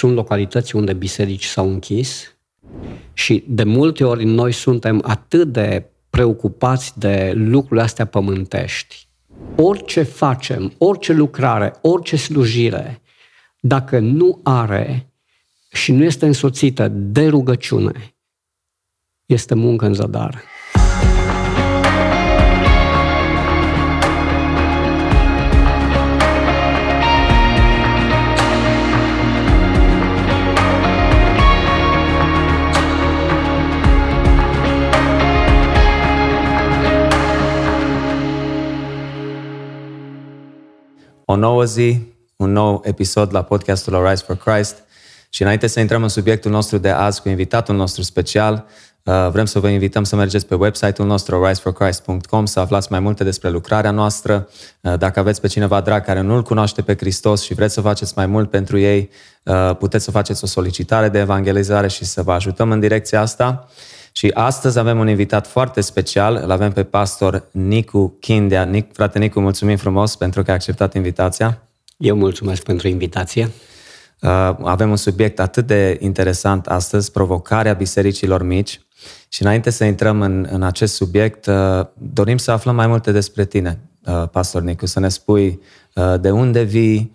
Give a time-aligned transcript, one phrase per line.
[0.00, 2.36] sunt localități unde biserici s-au închis
[3.12, 9.08] și de multe ori noi suntem atât de preocupați de lucrurile astea pământești.
[9.56, 13.00] Orice facem, orice lucrare, orice slujire,
[13.60, 15.12] dacă nu are
[15.72, 18.14] și nu este însoțită de rugăciune,
[19.26, 20.42] este muncă în zadar.
[41.30, 42.00] O nouă zi,
[42.36, 44.76] un nou episod la podcastul Arise for Christ.
[45.28, 48.66] Și înainte să intrăm în subiectul nostru de azi cu invitatul nostru special,
[49.02, 53.24] uh, vrem să vă invităm să mergeți pe website-ul nostru riseforchrist.com să aflați mai multe
[53.24, 54.48] despre lucrarea noastră.
[54.80, 58.12] Uh, dacă aveți pe cineva drag care nu-L cunoaște pe Hristos și vreți să faceți
[58.16, 59.10] mai mult pentru ei,
[59.42, 63.68] uh, puteți să faceți o solicitare de evangelizare și să vă ajutăm în direcția asta.
[64.12, 68.64] Și astăzi avem un invitat foarte special, îl avem pe pastor Nicu Kindea.
[68.64, 71.62] Nic, frate Nicu, mulțumim frumos pentru că ai acceptat invitația.
[71.96, 73.50] Eu mulțumesc pentru invitație.
[74.20, 74.30] Uh,
[74.62, 78.80] avem un subiect atât de interesant astăzi, provocarea bisericilor mici.
[79.28, 83.44] Și înainte să intrăm în, în acest subiect, uh, dorim să aflăm mai multe despre
[83.44, 85.60] tine, uh, pastor Nicu, să ne spui
[86.20, 87.12] de unde vii,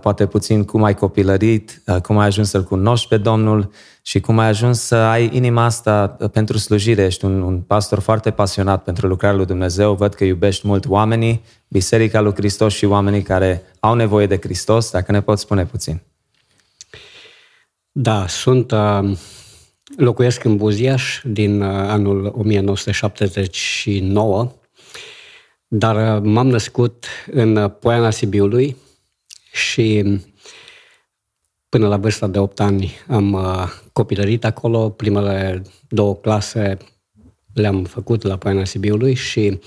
[0.00, 3.70] poate puțin cum ai copilărit, cum ai ajuns să-L cunoști pe Domnul
[4.02, 7.04] și cum ai ajuns să ai inima asta pentru slujire.
[7.04, 9.94] Ești un, un pastor foarte pasionat pentru lucrarea lui Dumnezeu.
[9.94, 14.90] Văd că iubești mult oamenii, Biserica lui Hristos și oamenii care au nevoie de Hristos.
[14.90, 16.00] Dacă ne poți spune puțin.
[17.92, 18.70] Da, sunt...
[18.70, 19.16] Uh,
[19.96, 24.52] locuiesc în Buziaș din uh, anul 1979,
[25.66, 28.76] dar uh, m-am născut în Poiana Sibiului
[29.58, 30.20] și
[31.68, 34.88] Până la vârsta de 8 ani am uh, copilărit acolo.
[34.88, 36.76] Primele două clase
[37.52, 39.60] le-am făcut la Poiana Sibiului și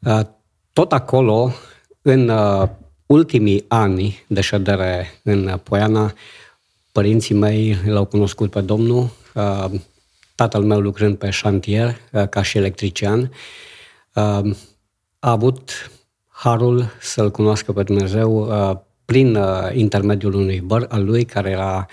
[0.00, 0.20] uh,
[0.72, 1.52] tot acolo,
[2.02, 2.68] în uh,
[3.06, 6.12] ultimii ani de ședere în Poiana,
[6.92, 9.10] părinții mei l-au cunoscut pe Domnul,
[10.34, 11.96] tatăl meu lucrând pe șantier
[12.30, 13.32] ca și electrician,
[14.12, 14.42] a
[15.18, 15.90] avut
[16.28, 18.52] harul să-L cunoască pe Dumnezeu
[19.08, 21.86] prin uh, intermediul unui băr al lui, care era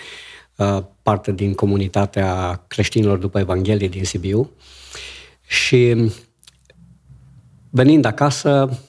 [0.56, 4.52] uh, parte din comunitatea creștinilor după Evanghelie din Sibiu.
[5.48, 6.12] Și
[7.70, 8.80] venind acasă,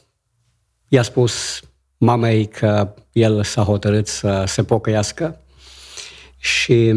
[0.88, 1.60] i-a spus
[1.98, 5.40] mamei că el s-a hotărât să se pocăiască
[6.36, 6.94] și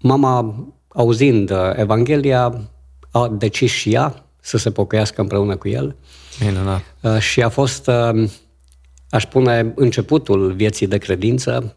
[0.00, 2.68] mama, auzind Evanghelia,
[3.10, 5.96] a decis și ea să se pocăiască împreună cu el.
[6.44, 6.82] Minunat.
[7.00, 7.90] Uh, și a fost
[9.10, 11.76] aș spune, începutul vieții de credință.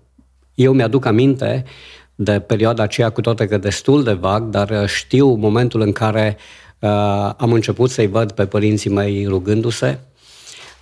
[0.56, 1.64] Eu mi-aduc aminte
[2.16, 6.38] de perioada aceea, cu toate că destul de vag, dar știu momentul în care
[6.80, 6.90] uh,
[7.38, 10.00] am început să-i văd pe părinții mei rugându-se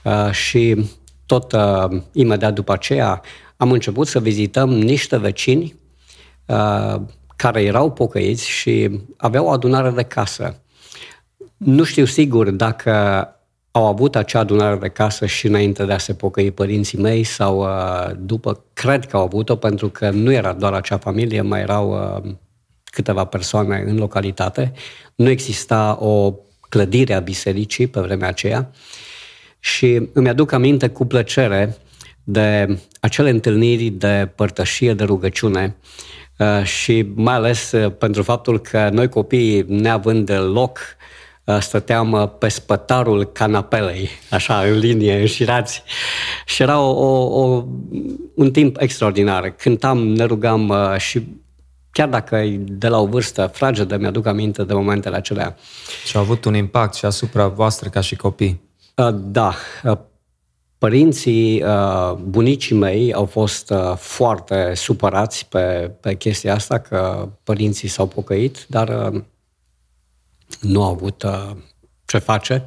[0.04, 0.90] uh, și
[1.26, 3.22] tot uh, imediat după aceea
[3.58, 5.76] am început să vizităm niște vecini
[6.46, 6.96] uh,
[7.36, 10.62] care erau pocăiți și aveau o adunare de casă.
[11.58, 12.94] Nu știu sigur dacă
[13.72, 17.59] au avut acea adunare de casă și înainte de a se pocăi părinții mei sau
[17.59, 21.91] uh, după, cred că au avut-o pentru că nu era doar acea familie, mai erau
[21.91, 22.31] uh,
[22.84, 24.72] câteva persoane în localitate.
[25.16, 26.34] Nu exista o
[26.69, 28.72] clădire a bisericii pe vremea aceea
[29.59, 31.78] și îmi aduc aminte cu plăcere
[32.24, 35.75] de acele întâlniri de părtășie, de rugăciune
[36.38, 40.79] uh, și mai ales pentru faptul că noi copiii, neavând loc
[41.60, 45.84] stăteam uh, pe spătarul canapelei, așa, în linie, înșirați.
[46.46, 47.66] Și era o, o, o,
[48.36, 49.50] un timp extraordinar.
[49.50, 51.28] Cântam, ne rugam uh, și
[51.92, 55.56] chiar dacă de la o vârstă fragedă mi-aduc aminte de momentele acelea.
[56.06, 58.62] Și a avut un impact și asupra voastră ca și copii.
[58.96, 59.54] Uh, da.
[60.78, 61.64] Părinții,
[62.24, 69.12] bunicii mei au fost foarte supărați pe, pe chestia asta, că părinții s-au pocăit, dar
[70.61, 71.51] nu a avut uh,
[72.05, 72.66] ce face.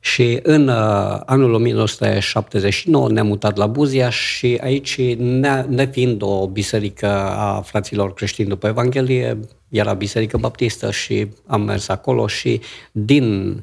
[0.00, 7.08] Și în uh, anul 1979 ne-am mutat la Buzia și aici, ne, nefiind o biserică
[7.36, 9.38] a fraților creștini după Evanghelie,
[9.68, 12.60] era biserică baptistă și am mers acolo și
[12.92, 13.56] din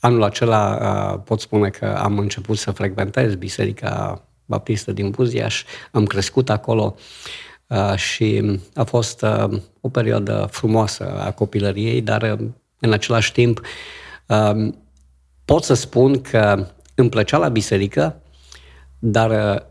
[0.00, 0.78] anul acela
[1.14, 6.96] uh, pot spune că am început să frecventez biserica baptistă din Buziaș, am crescut acolo
[7.68, 12.48] Uh, și a fost uh, o perioadă frumoasă a copilăriei, dar uh,
[12.80, 13.60] în același timp
[14.26, 14.84] um,
[15.44, 18.20] pot să spun că îmi plăcea la biserică,
[18.98, 19.64] dar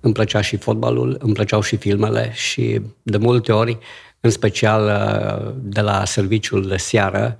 [0.00, 3.78] îmi plăcea și fotbalul, îmi plăceau și filmele și de multe ori,
[4.20, 7.36] în special uh, de la serviciul de seară,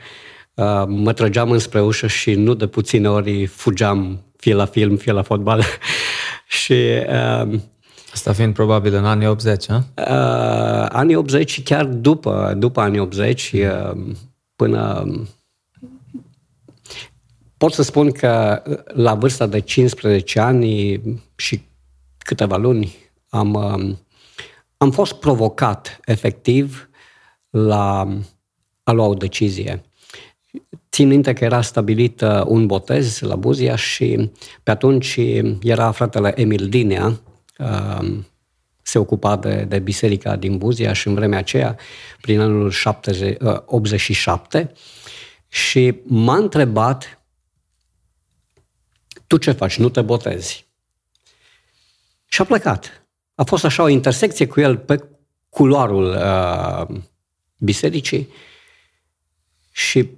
[0.55, 5.12] uh, mă trăgeam înspre ușă și nu de puține ori fugeam fie la film, fie
[5.12, 5.62] la fotbal.
[6.62, 6.82] și
[7.43, 7.61] uh,
[8.12, 9.85] Asta fiind probabil în anii 80, a?
[9.97, 13.93] Uh, anii 80 și chiar după, după anii 80, uh,
[14.56, 15.06] până...
[17.56, 21.00] Pot să spun că la vârsta de 15 ani
[21.37, 21.62] și
[22.19, 22.97] câteva luni
[23.29, 23.97] am, uh,
[24.76, 26.88] am fost provocat efectiv
[27.50, 28.09] la
[28.82, 29.85] a lua o decizie.
[30.91, 34.31] Țin minte că era stabilit uh, un botez la Buzia și
[34.62, 35.19] pe atunci
[35.62, 37.31] era fratele Emil Dinea, Um,
[38.82, 41.78] se ocupa de, de biserica din Buzia și în vremea aceea,
[42.20, 44.78] prin anul 70, 87, uh,
[45.52, 47.22] și m-a întrebat,
[49.26, 50.66] tu ce faci, nu te botezi?
[52.25, 53.06] Și a plecat.
[53.34, 55.08] A fost așa o intersecție cu el pe
[55.49, 57.00] culoarul uh,
[57.56, 58.28] bisericii
[59.70, 60.10] și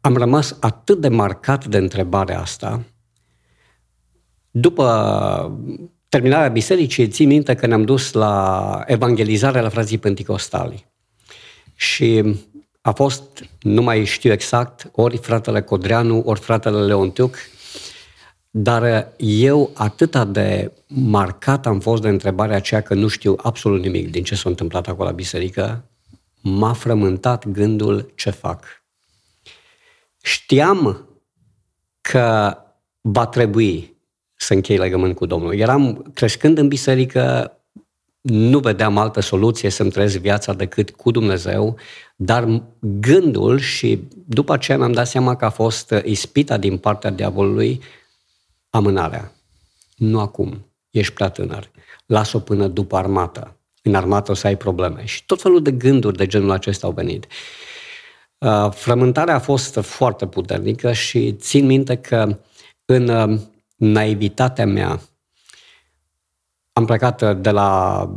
[0.00, 2.84] am rămas atât de marcat de întrebarea asta.
[4.50, 5.60] După
[6.08, 10.86] terminarea bisericii, țin minte că ne-am dus la evangelizare la frații pentecostali.
[11.74, 12.38] Și
[12.80, 17.36] a fost, nu mai știu exact, ori fratele Codreanu, ori fratele Leontiuc,
[18.50, 24.10] dar eu atâta de marcat am fost de întrebarea aceea că nu știu absolut nimic
[24.10, 25.84] din ce s-a întâmplat acolo la biserică,
[26.40, 28.64] m-a frământat gândul ce fac.
[30.22, 31.08] Știam
[32.00, 32.56] că
[33.00, 33.96] va trebui
[34.40, 35.54] să închei legământ cu Domnul.
[35.54, 37.52] Eram crescând în biserică,
[38.20, 41.76] nu vedeam altă soluție să-mi trăiesc viața decât cu Dumnezeu,
[42.16, 47.80] dar gândul și după aceea mi-am dat seama că a fost ispita din partea diavolului
[48.70, 49.32] amânarea.
[49.96, 51.70] Nu acum, ești prea tânăr.
[52.06, 53.56] Las-o până după armată.
[53.82, 55.04] În armată o să ai probleme.
[55.04, 57.26] Și tot felul de gânduri de genul acesta au venit.
[58.38, 62.38] Uh, frământarea a fost foarte puternică și țin minte că
[62.84, 63.40] în uh,
[63.78, 65.00] naivitatea mea,
[66.72, 68.10] am plecat de la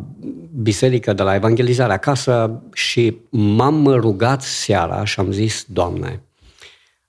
[0.54, 6.24] biserică, de la evangelizare acasă și m-am rugat seara și am zis, Doamne,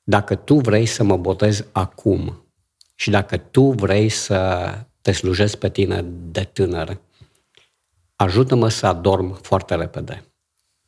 [0.02, 2.46] dacă Tu vrei să mă botez acum
[2.94, 4.70] și dacă Tu vrei să
[5.00, 7.00] te slujesc pe tine de tânăr,
[8.16, 10.24] ajută-mă să adorm foarte repede.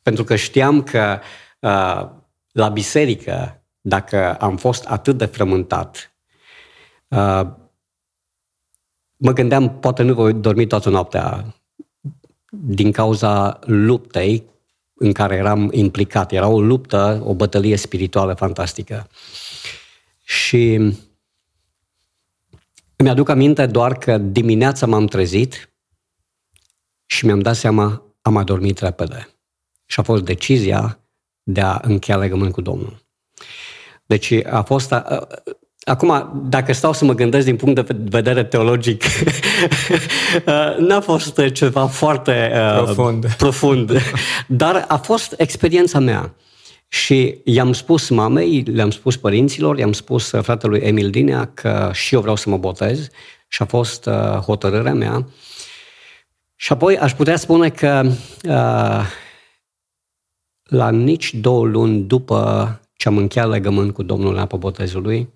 [0.01, 1.19] Pentru că știam că
[1.59, 2.09] uh,
[2.51, 6.14] la biserică, dacă am fost atât de frământat,
[7.07, 7.41] Uh,
[9.17, 11.55] mă gândeam, poate nu voi dormi toată noaptea
[12.49, 14.43] din cauza luptei
[14.93, 16.31] în care eram implicat.
[16.31, 19.07] Era o luptă, o bătălie spirituală fantastică.
[20.23, 20.73] Și
[22.95, 25.69] îmi aduc aminte doar că dimineața m-am trezit
[27.05, 29.29] și mi-am dat seama, am adormit repede.
[29.85, 30.99] Și a fost decizia
[31.43, 33.03] de a încheia legământ cu Domnul.
[34.05, 34.93] Deci a fost,
[35.87, 39.03] Acum, dacă stau să mă gândesc din punct de vedere teologic,
[40.45, 43.33] uh, n-a fost ceva foarte uh, profund.
[43.33, 43.91] profund,
[44.47, 46.33] dar a fost experiența mea.
[46.87, 52.21] Și i-am spus mamei, le-am spus părinților, i-am spus fratelui Emil Dinea că și eu
[52.21, 53.07] vreau să mă botez
[53.47, 55.27] și a fost uh, hotărârea mea.
[56.55, 58.03] Și apoi aș putea spune că
[58.43, 59.05] uh,
[60.63, 65.33] la nici două luni după ce am încheiat legământ cu Domnul în apă botezului,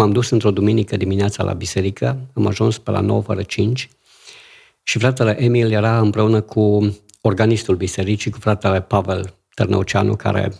[0.00, 3.88] M-am dus într-o duminică dimineața la biserică, am ajuns pe la 9 fără 5
[4.82, 10.52] și fratele Emil era împreună cu organistul bisericii, cu fratele Pavel Tărnăuceanu, care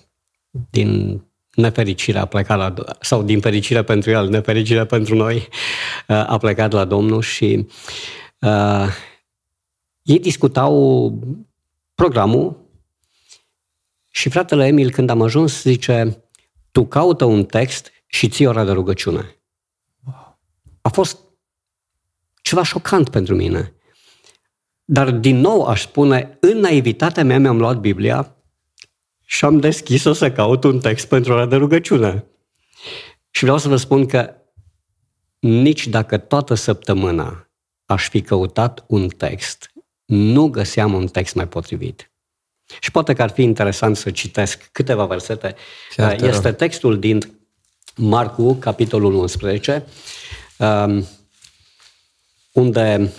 [0.71, 1.23] din
[1.55, 5.49] nefericire a plecat la, sau din fericire pentru el, nefericire pentru noi,
[6.07, 7.67] a plecat la Domnul și
[8.41, 8.87] uh,
[10.03, 11.13] ei discutau
[11.95, 12.57] programul
[14.11, 16.25] și fratele Emil, când am ajuns, zice,
[16.71, 19.37] tu caută un text și ții ora de rugăciune.
[20.81, 21.19] A fost
[22.43, 23.75] ceva șocant pentru mine.
[24.85, 28.37] Dar din nou aș spune, în naivitatea mea mi-am luat Biblia
[29.25, 32.25] și am deschis-o să caut un text pentru ora de rugăciune.
[33.31, 34.35] Și vreau să vă spun că
[35.39, 37.51] nici dacă toată săptămâna
[37.85, 39.73] aș fi căutat un text,
[40.05, 42.13] nu găseam un text mai potrivit.
[42.81, 45.55] Și poate că ar fi interesant să citesc câteva versete.
[46.21, 47.40] Este textul din
[47.97, 49.85] Marcu, capitolul 11,
[50.59, 51.07] um,
[52.53, 53.13] unde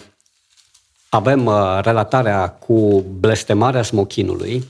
[1.09, 4.63] avem uh, relatarea cu blestemarea smochinului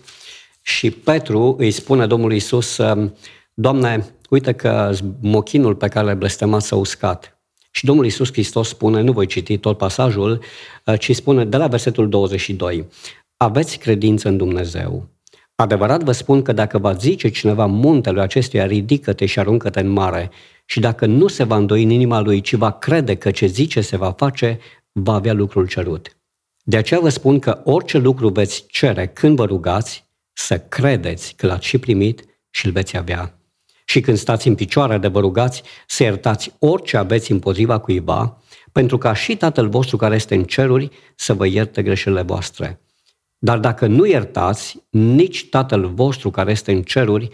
[0.62, 3.16] și Petru îi spune Domnului Isus, um,
[3.54, 7.40] Doamne, uite că smochinul pe care l-ai blestemat s-a uscat.
[7.72, 10.44] Și Domnul Iisus Hristos spune, nu voi citi tot pasajul,
[10.86, 12.88] uh, ci spune de la versetul 22,
[13.38, 15.10] aveți credință în Dumnezeu.
[15.56, 20.32] Adevărat vă spun că dacă va zice cineva muntelui acestuia, ridică-te și aruncă-te în mare,
[20.66, 23.82] și dacă nu se va îndoi în inima lui, ci va crede că ce zice
[23.82, 24.60] se va face,
[24.92, 26.18] va avea lucrul cerut.
[26.64, 31.46] De aceea vă spun că orice lucru veți cere când vă rugați, să credeți că
[31.46, 33.36] l-ați și primit și îl veți avea.
[33.86, 38.42] Și când stați în picioare de vă rugați, să iertați orice aveți împotriva cuiva,
[38.72, 42.82] pentru ca și Tatăl vostru care este în ceruri să vă ierte greșelile voastre.
[43.44, 47.30] Dar dacă nu iertați, nici Tatăl vostru care este în ceruri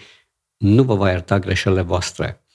[0.58, 2.46] nu vă va ierta greșelile voastre.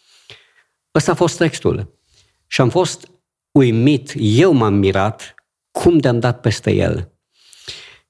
[0.94, 1.99] Ăsta a fost textul.
[2.47, 3.11] Și am fost
[3.50, 5.35] uimit, eu m-am mirat
[5.71, 7.12] cum de-am dat peste el.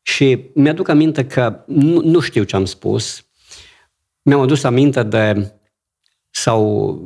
[0.03, 3.27] Și mi-aduc aminte că nu, nu știu ce am spus.
[4.23, 5.53] Mi-am adus aminte de,
[6.31, 6.97] sau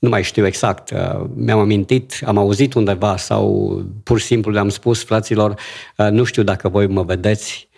[0.00, 4.68] nu mai știu exact, uh, mi-am amintit, am auzit undeva sau pur și simplu le-am
[4.68, 5.54] spus fraților,
[5.96, 7.68] uh, nu știu dacă voi mă vedeți,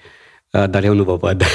[0.50, 1.42] uh, dar eu nu vă văd.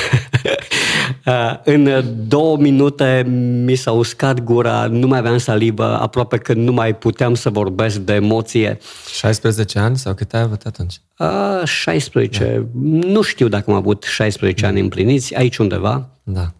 [1.63, 3.25] În două minute
[3.65, 7.97] mi s-a uscat gura, nu mai aveam salivă, aproape că nu mai puteam să vorbesc
[7.97, 8.77] de emoție.
[9.13, 11.01] 16 ani sau cât ai avut atunci?
[11.15, 12.69] A, 16.
[12.73, 13.07] Da.
[13.07, 14.67] Nu știu dacă am avut 16 da.
[14.67, 16.09] ani împliniți, aici undeva.
[16.23, 16.53] Da.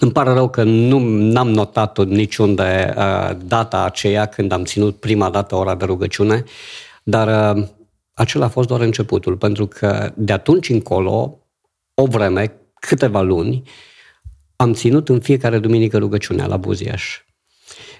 [0.00, 5.30] Îmi pare rău că nu n-am notat niciunde uh, data aceea când am ținut prima
[5.30, 6.44] dată ora de rugăciune,
[7.02, 7.66] dar uh,
[8.12, 11.38] acela a fost doar începutul, pentru că de atunci încolo,
[11.94, 13.62] o vreme, câteva luni,
[14.56, 17.20] am ținut în fiecare duminică rugăciunea la Buziaș.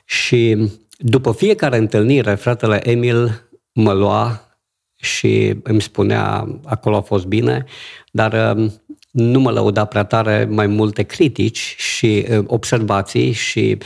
[0.05, 4.49] Și după fiecare întâlnire, fratele Emil mă lua
[4.97, 7.65] și îmi spunea, acolo a fost bine,
[8.13, 8.71] dar uh,
[9.11, 13.79] nu mă lăuda prea tare mai multe critici și uh, observații și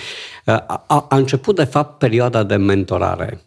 [0.45, 3.41] uh, a, a început, de fapt, perioada de mentorare.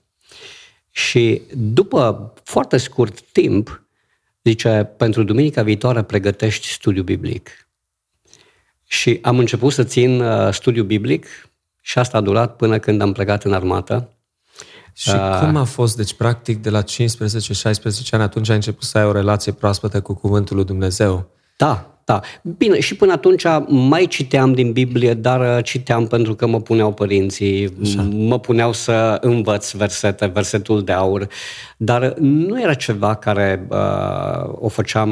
[0.92, 3.82] Și după foarte scurt timp,
[4.44, 7.68] zice, pentru duminica viitoare pregătești studiu biblic.
[8.88, 11.26] Și am început să țin uh, studiu biblic
[11.82, 14.10] și asta a durat până când am plecat în armată.
[14.94, 16.86] Și uh, cum a fost, deci practic de la 15-16
[18.12, 21.37] ani, atunci ai început să ai o relație proaspătă cu Cuvântul lui Dumnezeu?
[21.58, 22.20] Da, da.
[22.42, 26.94] Bine, și până atunci mai citeam din Biblie, dar uh, citeam pentru că mă puneau
[26.94, 28.02] părinții, Așa.
[28.02, 31.28] mă puneau să învăț versete, versetul de aur,
[31.78, 35.12] dar nu era ceva care uh, o făceam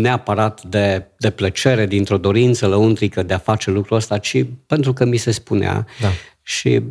[0.00, 5.04] neapărat de, de plăcere, dintr-o dorință lăuntrică de a face lucrul ăsta, ci pentru că
[5.04, 6.08] mi se spunea da.
[6.42, 6.82] și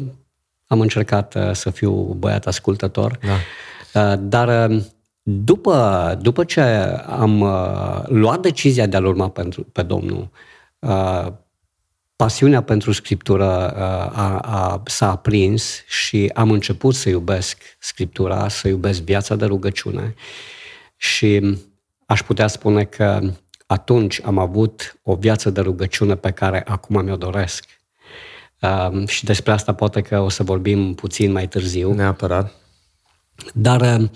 [0.68, 3.20] am încercat uh, să fiu băiat ascultător.
[3.22, 4.12] Da.
[4.12, 4.82] Uh, dar uh,
[5.28, 6.62] după, după ce
[7.06, 10.30] am uh, luat decizia de a-L urma pentru, pe Domnul,
[10.80, 11.28] uh,
[12.16, 18.68] pasiunea pentru Scriptură uh, a, a, s-a aprins și am început să iubesc Scriptura, să
[18.68, 20.14] iubesc viața de rugăciune
[20.96, 21.58] și
[22.06, 23.20] aș putea spune că
[23.66, 27.66] atunci am avut o viață de rugăciune pe care acum mi-o doresc.
[28.62, 31.94] Uh, și despre asta poate că o să vorbim puțin mai târziu.
[31.94, 32.54] Neapărat.
[33.54, 34.10] Dar uh,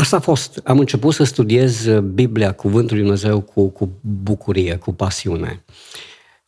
[0.00, 0.60] Asta a fost.
[0.64, 5.64] Am început să studiez uh, Biblia, Cuvântul Lui Dumnezeu, cu, cu bucurie, cu pasiune.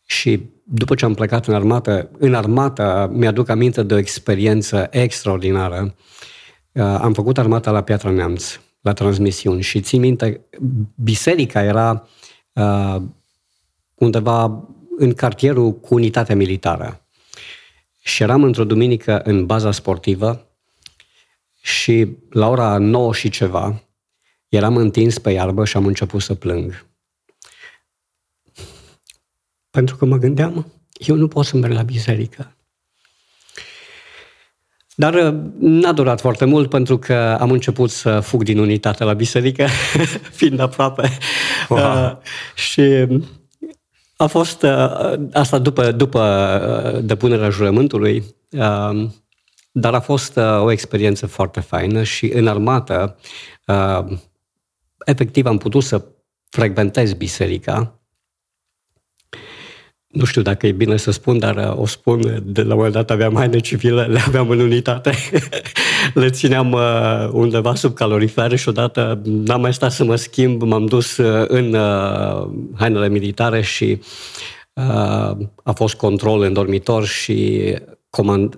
[0.05, 5.95] Și după ce am plecat în armată, în armată mi-aduc aminte de o experiență extraordinară.
[6.71, 10.45] Uh, am făcut armata la Piatra Neamț, la transmisiuni și țin minte,
[10.95, 12.07] biserica era
[12.53, 13.01] uh,
[13.95, 14.67] undeva
[14.97, 17.05] în cartierul cu unitatea militară.
[18.01, 20.50] Și eram într-o duminică în baza sportivă,
[21.61, 23.83] și la ora 9 și ceva,
[24.47, 26.85] eram întins pe iarbă și am început să plâng.
[29.69, 32.55] Pentru că mă gândeam, eu nu pot să merg la biserică.
[34.95, 39.13] Dar uh, n-a durat foarte mult pentru că am început să fug din unitate la
[39.13, 39.67] biserică,
[40.39, 41.09] fiind aproape.
[41.69, 41.79] Wow.
[41.79, 42.17] Uh,
[42.55, 43.07] și
[44.15, 46.21] a fost uh, asta după, după
[46.95, 48.23] uh, depunerea jurământului.
[48.49, 49.09] Uh,
[49.71, 53.17] dar a fost uh, o experiență foarte faină și în armată,
[53.67, 54.17] uh,
[55.05, 56.05] efectiv, am putut să
[56.49, 57.95] frecventez biserica.
[60.07, 62.93] Nu știu dacă e bine să spun, dar uh, o spun, de la un moment
[62.93, 65.13] dat aveam haine civile, le aveam în unitate,
[66.13, 70.85] le țineam uh, undeva sub calorifer și odată n-am mai stat să mă schimb, m-am
[70.85, 74.01] dus uh, în uh, hainele militare și
[74.73, 77.73] uh, a fost control în dormitor și
[78.11, 78.55] comand,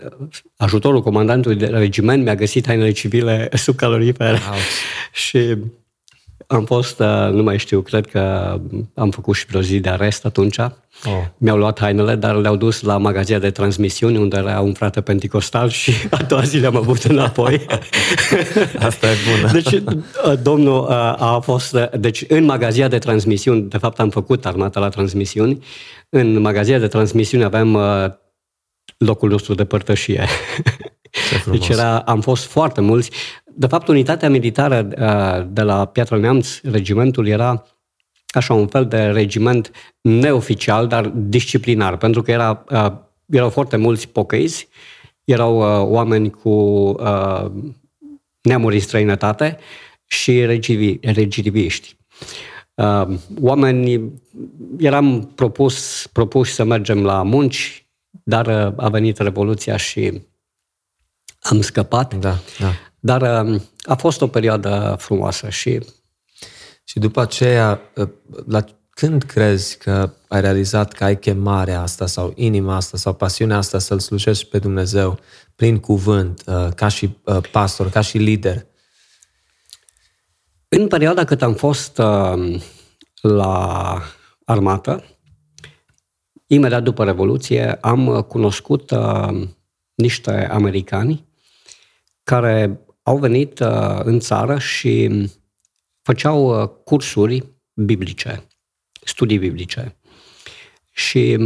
[0.57, 4.41] ajutorul comandantului de regiment mi-a găsit hainele civile sub calorifer
[5.11, 5.57] și
[6.47, 8.55] Am fost, uh, nu mai știu, cred că
[8.95, 10.57] am făcut și vreo zi de arest atunci.
[10.59, 10.71] Oh.
[11.37, 15.69] Mi-au luat hainele, dar le-au dus la magazia de transmisiuni, unde era un frate penticostal
[15.69, 17.65] și a doua zi le-am avut înapoi.
[18.79, 19.51] Asta e bună.
[19.51, 19.81] Deci, uh,
[20.41, 21.77] domnul uh, a fost...
[21.99, 25.63] Deci, în magazia de transmisiuni, de fapt am făcut armata la transmisiuni,
[26.09, 27.77] în magazia de transmisiuni aveam
[29.05, 30.25] locul nostru de părtășie.
[31.51, 33.11] Deci era, am fost foarte mulți.
[33.55, 37.65] De fapt, unitatea militară uh, de la Piatra Neamț, regimentul, era
[38.27, 42.91] așa un fel de regiment neoficial, dar disciplinar, pentru că era, uh,
[43.25, 44.67] erau foarte mulți pocăiți,
[45.23, 46.95] erau uh, oameni cu
[48.41, 49.57] neamuri în străinătate
[50.05, 50.45] și
[51.01, 51.97] recidiviști.
[53.41, 54.11] Oameni,
[54.77, 57.82] eram propus, propuși să mergem la munci,
[58.23, 60.21] dar a venit Revoluția și
[61.39, 62.13] am scăpat.
[62.13, 62.71] Da, da.
[62.99, 65.79] Dar um, a fost o perioadă frumoasă și...
[66.85, 68.09] Și după aceea, uh,
[68.47, 73.57] la când crezi că ai realizat că ai chemarea asta sau inima asta sau pasiunea
[73.57, 75.19] asta să-L slujești pe Dumnezeu
[75.55, 78.65] prin cuvânt, uh, ca și uh, pastor, ca și lider?
[80.67, 82.61] În perioada cât am fost um,
[83.21, 84.01] la
[84.45, 85.03] armată,
[86.47, 88.91] imediat după Revoluție, am cunoscut
[89.95, 91.25] niște americani
[92.23, 95.11] care au venit uh, în țară și
[96.01, 98.47] făceau uh, cursuri biblice,
[99.03, 99.97] studii biblice.
[100.91, 101.37] Și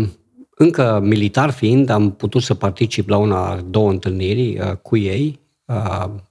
[0.50, 5.40] încă militar fiind, am putut să particip la una, două întâlniri uh, cu ei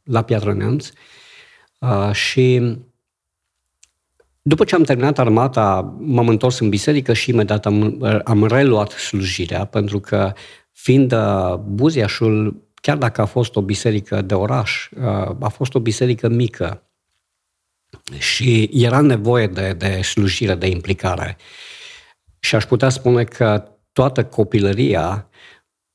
[0.02, 0.90] la Piatra Neamț
[2.12, 2.76] și
[4.48, 9.64] după ce am terminat armata, m-am întors în biserică și imediat am, am reluat slujirea,
[9.64, 10.32] pentru că
[10.72, 11.14] fiind
[11.64, 16.82] Buziașul chiar dacă a fost o biserică de oraș, uh, a fost o biserică mică
[18.18, 21.36] și era nevoie de, de slujire, de implicare.
[22.38, 25.28] Și aș putea spune că toată copilăria,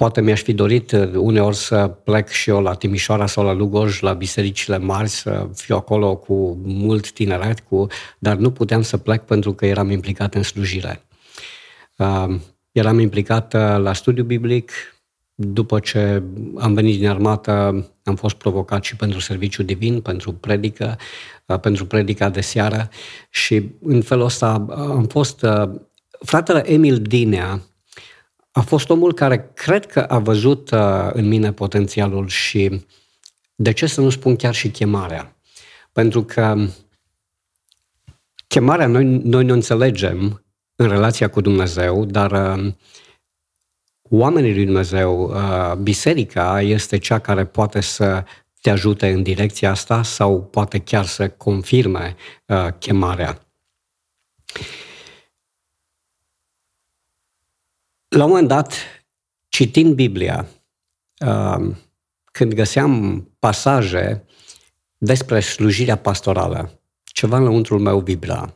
[0.01, 4.13] poate mi-aș fi dorit uneori să plec și eu la Timișoara sau la Lugoj, la
[4.13, 7.88] bisericile mari, să fiu acolo cu mult tineret, cu,
[8.19, 11.02] dar nu puteam să plec pentru că eram implicat în slujire.
[11.97, 12.36] Uh,
[12.71, 14.71] eram implicat uh, la studiu biblic,
[15.36, 16.23] după ce
[16.58, 17.52] am venit din armată,
[18.04, 20.97] am fost provocat și pentru serviciu divin, pentru predică,
[21.45, 22.89] uh, pentru predica de seară
[23.30, 25.41] și în felul ăsta uh, am fost...
[25.41, 25.69] Uh,
[26.19, 27.62] fratele Emil Dinea
[28.52, 30.70] a fost omul care cred că a văzut
[31.12, 32.86] în mine potențialul și,
[33.56, 35.36] de ce să nu spun chiar și chemarea?
[35.92, 36.68] Pentru că
[38.48, 40.44] chemarea noi, noi nu înțelegem
[40.76, 42.60] în relația cu Dumnezeu, dar
[44.14, 48.24] oamenii lui Dumnezeu, uh, biserica este cea care poate să
[48.62, 53.40] te ajute în direcția asta sau poate chiar să confirme uh, chemarea.
[58.15, 58.74] La un moment dat,
[59.47, 60.47] citind Biblia,
[61.26, 61.76] uh,
[62.32, 64.26] când găseam pasaje
[64.97, 68.54] despre slujirea pastorală, ceva înăuntrul meu vibra.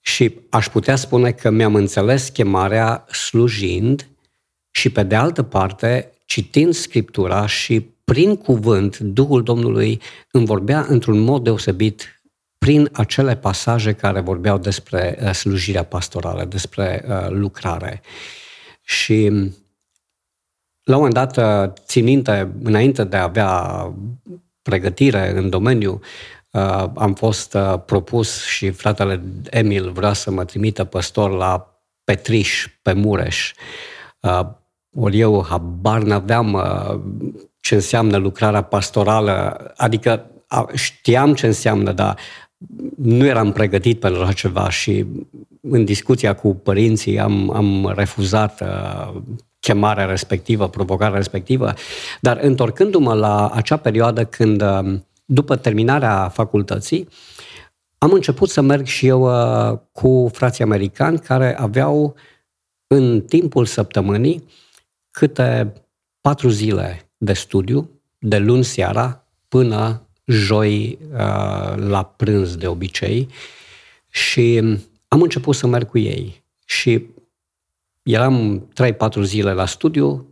[0.00, 4.08] Și aș putea spune că mi-am înțeles chemarea slujind
[4.70, 11.18] și pe de altă parte, citind Scriptura și prin cuvânt, Duhul Domnului îmi vorbea într-un
[11.18, 12.21] mod deosebit
[12.62, 18.00] prin acele pasaje care vorbeau despre uh, slujirea pastorală, despre uh, lucrare.
[18.82, 19.28] Și
[20.82, 23.92] la un moment dat, uh, țin minte, înainte de a avea
[24.62, 26.00] pregătire în domeniu,
[26.94, 33.52] am fost propus și fratele Emil vrea să mă trimită păstor la Petriș, pe Mureș.
[34.94, 37.00] Ori eu habar n-aveam uh,
[37.60, 40.26] ce înseamnă lucrarea pastorală, adică
[40.74, 42.18] știam ce înseamnă, dar
[42.96, 45.06] nu eram pregătit pentru așa ceva și
[45.60, 49.22] în discuția cu părinții am, am refuzat uh,
[49.60, 51.74] chemarea respectivă, provocarea respectivă,
[52.20, 57.08] dar întorcându-mă la acea perioadă când, uh, după terminarea facultății,
[57.98, 62.14] am început să merg și eu uh, cu frații americani care aveau
[62.86, 64.44] în timpul săptămânii
[65.10, 65.72] câte
[66.20, 71.18] patru zile de studiu, de luni seara până joi uh,
[71.76, 73.28] la prânz de obicei
[74.10, 74.62] și
[75.08, 77.06] am început să merg cu ei și
[78.02, 78.68] eram
[79.18, 80.26] 3-4 zile la studiu,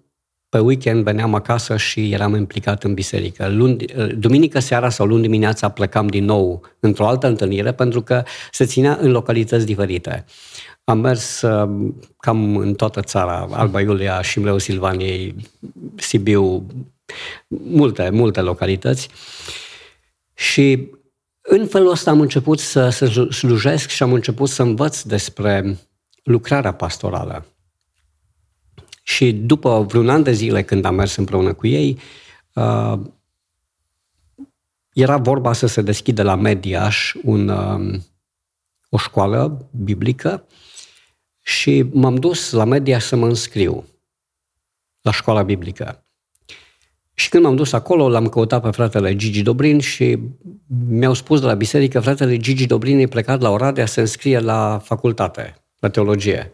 [0.49, 3.49] pe weekend veneam acasă și eram implicat în biserică.
[3.49, 8.23] Luni, uh, duminică seara sau luni dimineața plecam din nou într-o altă întâlnire pentru că
[8.51, 10.25] se ținea în localități diferite.
[10.85, 15.35] Am mers uh, cam în toată țara, Alba Iulia, Șimleu Silvaniei,
[15.97, 16.67] Sibiu,
[17.49, 19.09] multe, multe localități.
[20.41, 20.91] Și
[21.41, 25.79] în felul ăsta am început să, să slujesc și am început să învăț despre
[26.23, 27.47] lucrarea pastorală.
[29.03, 31.99] Și după vreun an de zile când am mers împreună cu ei,
[32.55, 32.99] uh,
[34.93, 38.01] era vorba să se deschidă la Mediaș un, uh,
[38.89, 40.47] o școală biblică
[41.41, 43.85] și m-am dus la Mediaș să mă înscriu
[45.01, 46.05] la școala biblică.
[47.15, 50.19] Și când m-am dus acolo, l-am căutat pe fratele Gigi Dobrin și
[50.89, 54.81] mi-au spus de la biserică, fratele Gigi Dobrin e plecat la Oradea să înscrie la
[54.85, 56.51] facultate, la teologie.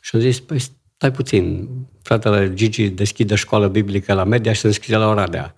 [0.00, 1.68] Și am zis, păi stai puțin,
[2.02, 5.54] fratele Gigi deschide școală biblică la media și se înscrie la Oradea.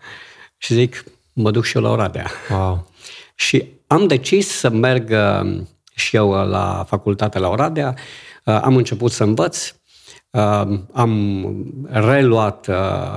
[0.56, 2.30] Și zic, mă duc și eu la Oradea.
[2.50, 2.90] Wow.
[3.34, 5.60] Și am decis să merg uh,
[5.94, 7.94] și eu la facultate la Oradea,
[8.44, 9.74] uh, am început să învăț,
[10.32, 11.44] uh, am
[11.82, 12.70] reluat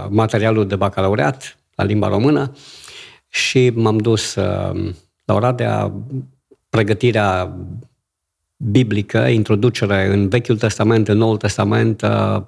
[0.10, 2.52] materialul de bacalaureat la limba română
[3.28, 4.36] și m-am dus
[5.26, 5.92] la Oradea,
[6.70, 7.58] pregătirea
[8.58, 12.42] biblică, introducere în Vechiul Testament, în Noul Testament, uh,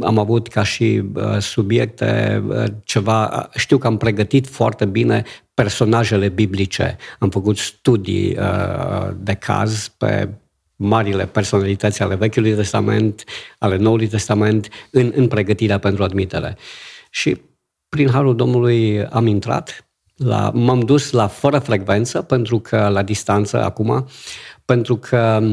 [0.00, 5.22] am avut ca și uh, subiecte uh, ceva, știu că am pregătit foarte bine
[5.54, 6.96] personajele biblice.
[7.18, 8.36] Am făcut studii
[9.16, 10.28] de caz pe
[10.82, 13.24] marile personalități ale Vechiului Testament,
[13.58, 16.56] ale Noului Testament, în, în pregătirea pentru admitere.
[17.10, 17.40] Și
[17.88, 23.64] prin Harul Domnului am intrat, la, m-am dus la fără frecvență, pentru că la distanță
[23.64, 24.08] acum,
[24.64, 25.50] pentru că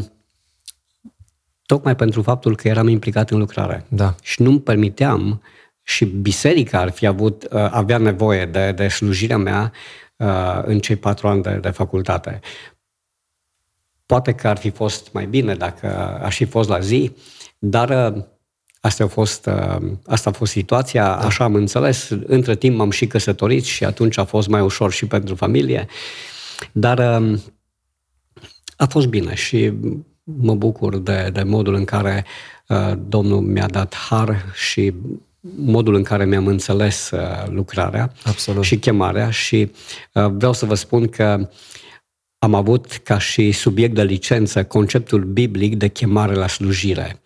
[1.65, 3.85] tocmai pentru faptul că eram implicat în lucrare.
[3.87, 4.15] Da.
[4.21, 5.41] Și nu-mi permiteam
[5.83, 9.71] și biserica ar fi avut, uh, avea nevoie de, de slujirea mea
[10.15, 12.39] uh, în cei patru ani de, de facultate.
[14.09, 17.11] Poate că ar fi fost mai bine dacă aș fi fost la zi,
[17.59, 18.23] dar uh,
[18.81, 19.49] asta a fost,
[20.05, 21.25] asta a fost situația, da.
[21.25, 22.09] așa am înțeles.
[22.25, 25.87] Între timp m-am și căsătorit și atunci a fost mai ușor și pentru familie.
[26.71, 26.99] Dar
[28.77, 29.73] a fost bine și
[30.23, 32.25] mă bucur de, de modul în care
[32.67, 34.93] uh, Domnul mi-a dat har și
[35.55, 38.63] modul în care mi-am înțeles uh, lucrarea Absolut.
[38.63, 39.71] și chemarea și
[40.13, 41.49] uh, vreau să vă spun că
[42.39, 47.21] am avut ca și subiect de licență conceptul biblic de chemare la slujire.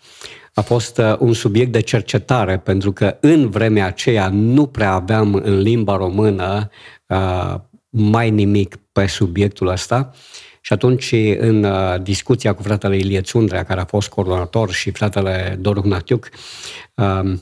[0.53, 5.33] A fost uh, un subiect de cercetare pentru că în vremea aceea nu prea aveam
[5.33, 6.69] în limba română
[7.07, 7.55] uh,
[7.89, 10.11] mai nimic pe subiectul ăsta
[10.65, 15.57] și atunci, în uh, discuția cu fratele Ilie Țundrea, care a fost coordonator, și fratele
[15.59, 16.29] Doru Hnatiuc,
[16.95, 17.41] um,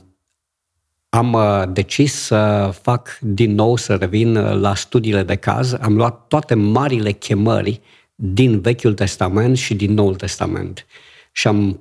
[1.14, 5.72] am uh, decis să fac din nou, să revin uh, la studiile de caz.
[5.72, 7.80] Am luat toate marile chemări
[8.14, 10.86] din Vechiul Testament și din Noul Testament.
[11.32, 11.80] Și am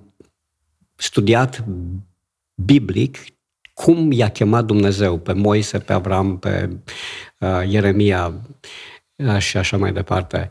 [0.96, 1.66] studiat
[2.56, 3.18] biblic
[3.74, 6.70] cum i-a chemat Dumnezeu pe Moise, pe Avram, pe
[7.40, 8.34] uh, Ieremia uh,
[9.38, 10.48] și așa mai departe.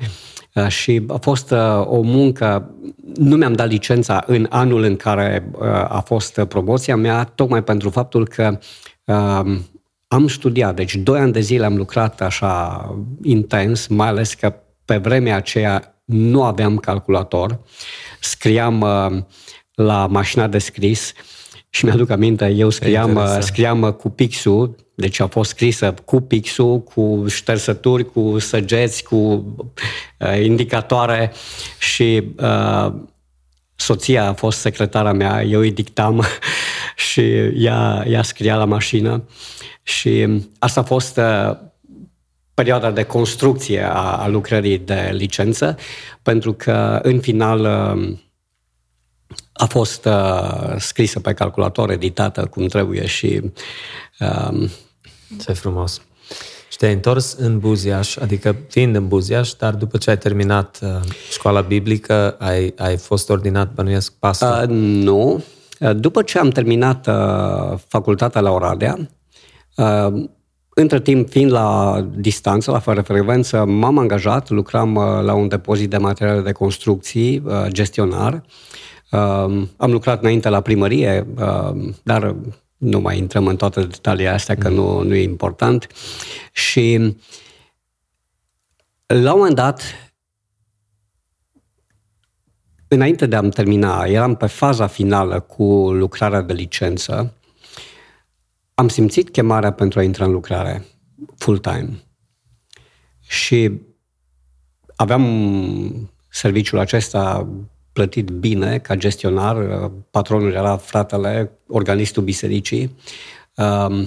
[0.55, 2.75] Uh, și a fost uh, o muncă,
[3.15, 7.91] nu mi-am dat licența în anul în care uh, a fost promoția mea, tocmai pentru
[7.91, 8.59] faptul că
[10.09, 12.85] am studiat, deci doi ani de zile am lucrat așa
[13.23, 14.55] intens, mai ales că
[14.85, 17.61] pe vremea aceea nu aveam calculator,
[18.21, 18.81] scriam
[19.75, 21.13] la mașina de scris
[21.69, 27.25] și mi-aduc aminte, eu scriam, scriam cu pixul, deci a fost scrisă cu pixul, cu
[27.29, 31.33] ștersături, cu săgeți, cu uh, indicatoare
[31.79, 32.93] și uh,
[33.75, 36.25] soția a fost secretara mea, eu îi dictam
[37.11, 37.21] și
[37.55, 39.25] ea, ea scria la mașină
[39.83, 40.27] și
[40.59, 41.57] asta a fost uh,
[42.55, 45.77] perioada de construcție a, a lucrării de licență,
[46.23, 48.19] pentru că în final uh,
[49.53, 53.41] a fost uh, scrisă pe calculator, editată cum trebuie și
[54.19, 54.71] uh,
[55.45, 56.01] ce frumos.
[56.71, 60.89] Și te-ai întors în Buziaș, adică fiind în Buziaș, dar după ce ai terminat uh,
[61.31, 64.63] școala biblică, ai, ai fost ordinat, bănuiesc, pastor?
[64.63, 65.45] Uh, nu.
[65.81, 68.99] Uh, după ce am terminat uh, facultatea la Oradea,
[69.77, 70.29] uh,
[70.75, 75.91] între timp, fiind la distanță, la fără frecvență, m-am angajat, lucram uh, la un depozit
[75.91, 78.43] de materiale de construcții, uh, gestionar.
[79.11, 79.19] Uh,
[79.77, 81.27] am lucrat înainte la primărie,
[82.03, 82.37] dar
[82.81, 85.87] nu mai intrăm în toate detaliile astea, că nu, nu e important.
[86.53, 87.17] Și
[89.07, 89.83] la un moment dat,
[92.89, 97.35] înainte de a-mi termina, eram pe faza finală cu lucrarea de licență,
[98.75, 100.85] am simțit chemarea pentru a intra în lucrare
[101.37, 102.05] full-time.
[103.21, 103.81] Și
[104.97, 105.25] aveam
[106.31, 107.49] serviciul acesta
[107.93, 109.57] plătit bine ca gestionar.
[110.11, 112.97] Patronul era fratele, organistul bisericii.
[113.57, 114.07] Um,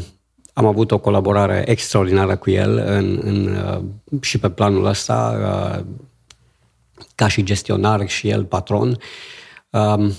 [0.53, 3.81] am avut o colaborare extraordinară cu el în, în, uh,
[4.21, 5.85] și pe planul ăsta, uh,
[7.15, 8.97] ca și gestionar și el patron.
[9.69, 10.13] Um,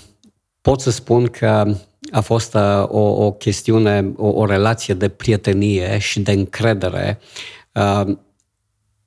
[0.60, 1.74] pot să spun că
[2.10, 7.18] a fost uh, o, o chestiune, o, o relație de prietenie și de încredere.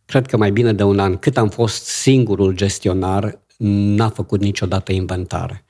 [0.06, 4.92] Cred că mai bine de un an, cât am fost singurul gestionar, n-a făcut niciodată
[4.92, 5.66] inventare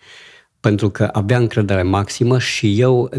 [0.60, 3.10] pentru că avea încredere maximă și eu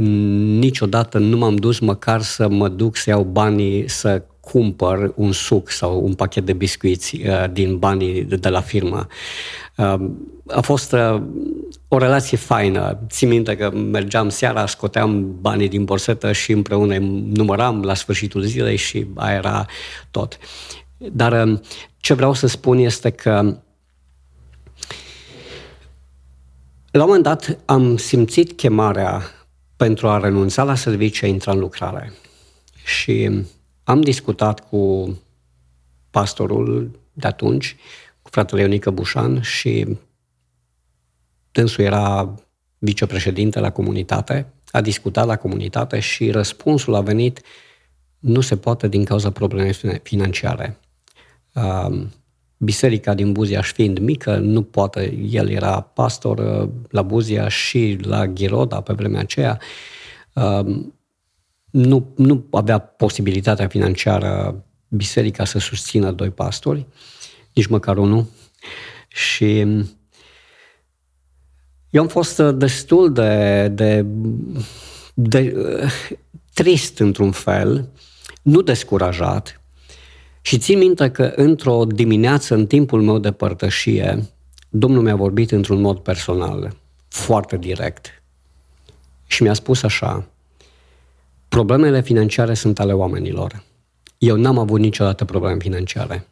[0.58, 5.70] niciodată nu m-am dus măcar să mă duc să iau banii să cumpăr un suc
[5.70, 9.06] sau un pachet de biscuiți uh, din banii de la firmă.
[9.76, 10.10] Uh,
[10.46, 11.22] a fost uh,
[11.88, 12.98] o relație faină.
[13.08, 16.98] Țin minte că mergeam seara, scoteam banii din borsetă și împreună
[17.34, 19.66] număram la sfârșitul zilei și aia era
[20.10, 20.38] tot.
[20.96, 21.60] Dar
[21.96, 23.56] ce vreau să spun este că
[26.98, 29.22] La un moment dat am simțit chemarea
[29.76, 32.12] pentru a renunța la serviciu a intra în lucrare.
[32.84, 33.44] Și
[33.84, 35.14] am discutat cu
[36.10, 37.76] pastorul de atunci,
[38.22, 39.98] cu fratele Ionică Bușan și
[41.52, 42.34] dânsul era
[42.78, 47.40] vicepreședinte la comunitate, a discutat la comunitate și răspunsul a venit
[48.18, 50.78] nu se poate din cauza problemei financiare
[52.58, 58.26] biserica din Buziaș fiind mică, nu poate, el era pastor uh, la Buziaș și la
[58.26, 59.60] Ghiroda pe vremea aceea,
[60.34, 60.94] um,
[61.70, 66.86] nu, nu avea posibilitatea financiară biserica să susțină doi pastori,
[67.52, 68.26] nici măcar unul.
[69.08, 69.58] Și
[71.90, 74.06] eu am fost uh, destul de, de,
[75.14, 75.92] de uh,
[76.54, 77.88] trist într-un fel,
[78.42, 79.60] nu descurajat,
[80.48, 84.28] și țin minte că într-o dimineață, în timpul meu de părtășie,
[84.68, 86.76] Domnul mi-a vorbit într-un mod personal,
[87.08, 88.22] foarte direct.
[89.26, 90.28] Și mi-a spus așa,
[91.48, 93.62] problemele financiare sunt ale oamenilor.
[94.18, 96.26] Eu n-am avut niciodată probleme financiare.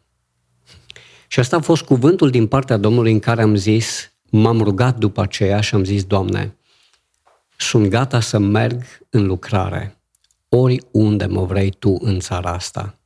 [1.27, 5.21] Și asta a fost cuvântul din partea Domnului în care am zis, m-am rugat după
[5.21, 6.57] aceea și am zis, Doamne,
[7.57, 9.97] sunt gata să merg în lucrare,
[10.49, 12.97] oriunde mă vrei Tu în țara asta.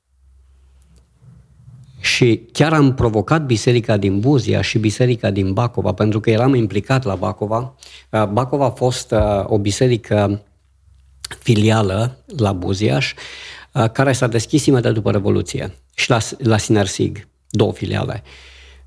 [2.02, 7.04] Și chiar am provocat biserica din Buzia și biserica din Bacova, pentru că eram implicat
[7.04, 7.76] la Bacova.
[8.10, 10.42] Uh, Bacova a fost uh, o biserică
[11.40, 13.14] filială la Buziaș,
[13.74, 18.24] uh, care s-a deschis imediat după Revoluție și la, la Sinersig, două filiale.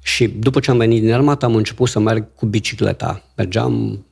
[0.02, 3.22] Și după ce am venit din armată, am început să merg cu bicicleta.
[3.36, 4.04] Mergeam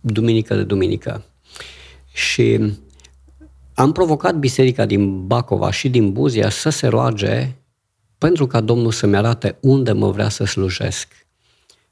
[0.00, 1.24] duminică de duminică.
[2.12, 2.74] Și
[3.74, 7.52] am provocat biserica din Bacova și din Buzia să se roage
[8.22, 11.26] pentru ca Domnul să-mi arate unde mă vrea să slujesc.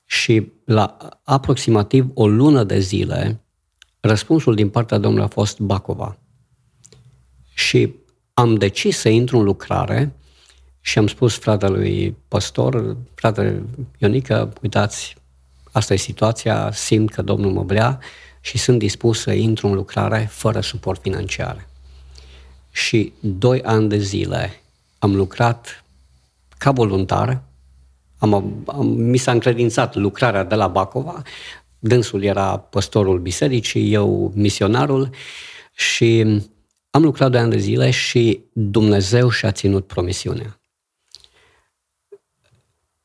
[0.05, 3.40] Și la aproximativ o lună de zile,
[4.01, 6.19] răspunsul din partea Domnului a fost Bacova.
[7.55, 7.95] Și
[8.35, 10.12] am decis să intru în lucrare
[10.81, 13.62] și am spus fratelui păstor, fratele
[13.99, 15.16] Ionică, uitați,
[15.73, 17.99] asta e situația, simt că Domnul mă vrea
[18.40, 21.69] și sunt dispus să intru în lucrare fără suport financiar.
[22.71, 24.61] Și doi ani de zile
[24.99, 25.80] am lucrat
[26.61, 27.42] ca voluntar,
[28.18, 28.35] am,
[28.66, 31.23] am, mi s-a încredințat lucrarea de la Bacova,
[31.79, 35.11] dânsul era păstorul bisericii, eu misionarul
[35.75, 36.40] și
[36.90, 40.61] am lucrat doi ani de zile și Dumnezeu și-a ținut promisiunea.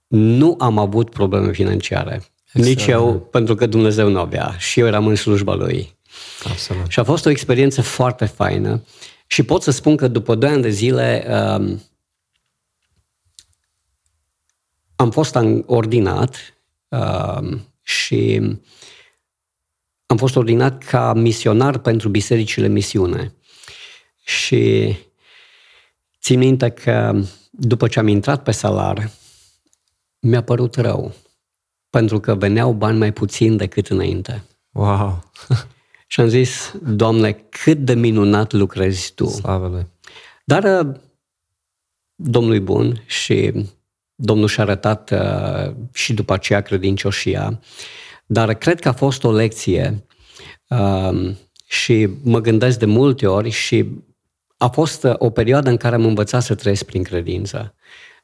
[0.07, 2.13] Nu am avut probleme financiare.
[2.53, 2.75] Exact.
[2.75, 4.55] Nici eu, pentru că Dumnezeu nu avea.
[4.57, 5.97] Și eu eram în slujba Lui.
[6.49, 6.85] Absolut.
[6.87, 8.83] Și a fost o experiență foarte faină.
[9.27, 11.81] Și pot să spun că după doi ani de zile um,
[14.95, 16.35] am fost ordinat
[16.87, 18.41] uh, și
[20.05, 23.33] am fost ordinat ca misionar pentru bisericile misiune.
[24.23, 24.95] Și
[26.21, 29.11] țin minte că după ce am intrat pe salar,
[30.19, 31.13] mi-a părut rău,
[31.89, 34.43] pentru că veneau bani mai puțin decât înainte.
[34.71, 35.31] Wow!
[36.07, 39.25] și am zis, Doamne, cât de minunat lucrezi Tu.
[39.27, 39.87] Slavă Lui!
[40.43, 40.95] Dar uh,
[42.15, 43.65] Domnul bun și
[44.15, 47.59] Domnul și-a arătat uh, și după aceea credincioșia,
[48.25, 50.05] dar cred că a fost o lecție
[50.67, 51.35] uh,
[51.67, 53.85] și mă gândesc de multe ori și
[54.57, 57.75] a fost uh, o perioadă în care am învățat să trăiesc prin credință.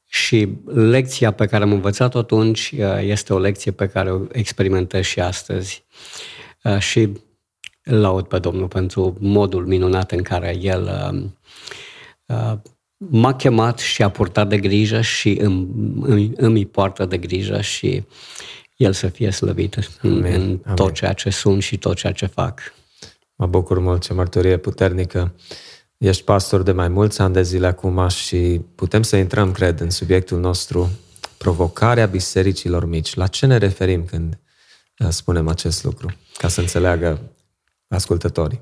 [0.06, 5.04] Și lecția pe care am învățat-o atunci uh, este o lecție pe care o experimentez
[5.04, 5.86] și astăzi.
[6.64, 7.12] Uh, și
[7.84, 11.12] laud pe Domnul pentru modul minunat în care El
[12.26, 12.54] uh,
[13.10, 15.68] m-a chemat și a purtat de grijă și îmi,
[16.02, 18.04] îmi, îmi poartă de grijă și
[18.76, 20.62] El să fie slăvit în, Amin.
[20.66, 22.60] în tot ceea ce sunt și tot ceea ce fac.
[23.36, 25.34] Mă bucur mult, ce mărturie puternică.
[25.98, 29.90] Ești pastor de mai mulți ani de zile acum și putem să intrăm, cred, în
[29.90, 30.90] subiectul nostru,
[31.38, 33.16] provocarea bisericilor mici.
[33.16, 34.40] La ce ne referim când
[35.00, 37.22] uh, spunem acest lucru, ca să înțeleagă
[37.88, 38.62] ascultătorii?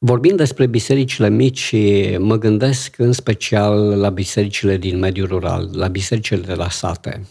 [0.00, 1.74] Vorbind despre bisericile mici,
[2.18, 7.26] mă gândesc în special la bisericile din mediul rural, la bisericile de la sate.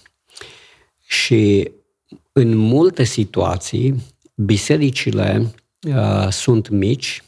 [1.05, 1.71] Și
[2.31, 3.95] în multe situații,
[4.35, 5.53] bisericile
[5.87, 7.23] uh, sunt mici,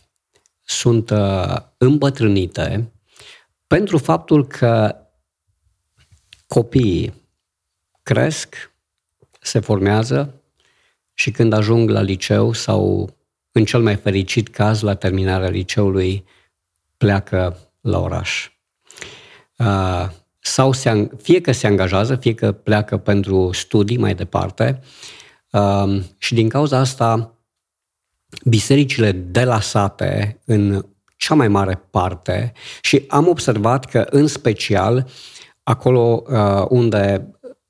[0.62, 2.92] sunt uh, îmbătrânite,
[3.68, 4.96] pentru faptul că
[6.48, 7.14] copiii
[8.04, 8.72] cresc,
[9.42, 10.42] se formează
[11.14, 13.10] și când ajung la liceu sau,
[13.52, 16.26] în cel mai fericit caz, la terminarea liceului,
[16.98, 18.50] pleacă la oraș.
[19.58, 20.10] Uh,
[20.40, 24.80] sau se, fie că se angajează, fie că pleacă pentru studii mai departe.
[25.52, 27.38] Uh, și din cauza asta,
[28.46, 30.86] bisericile de la sate, în
[31.18, 35.08] cea mai mare parte, și am observat că, în special,
[35.64, 37.30] acolo uh, unde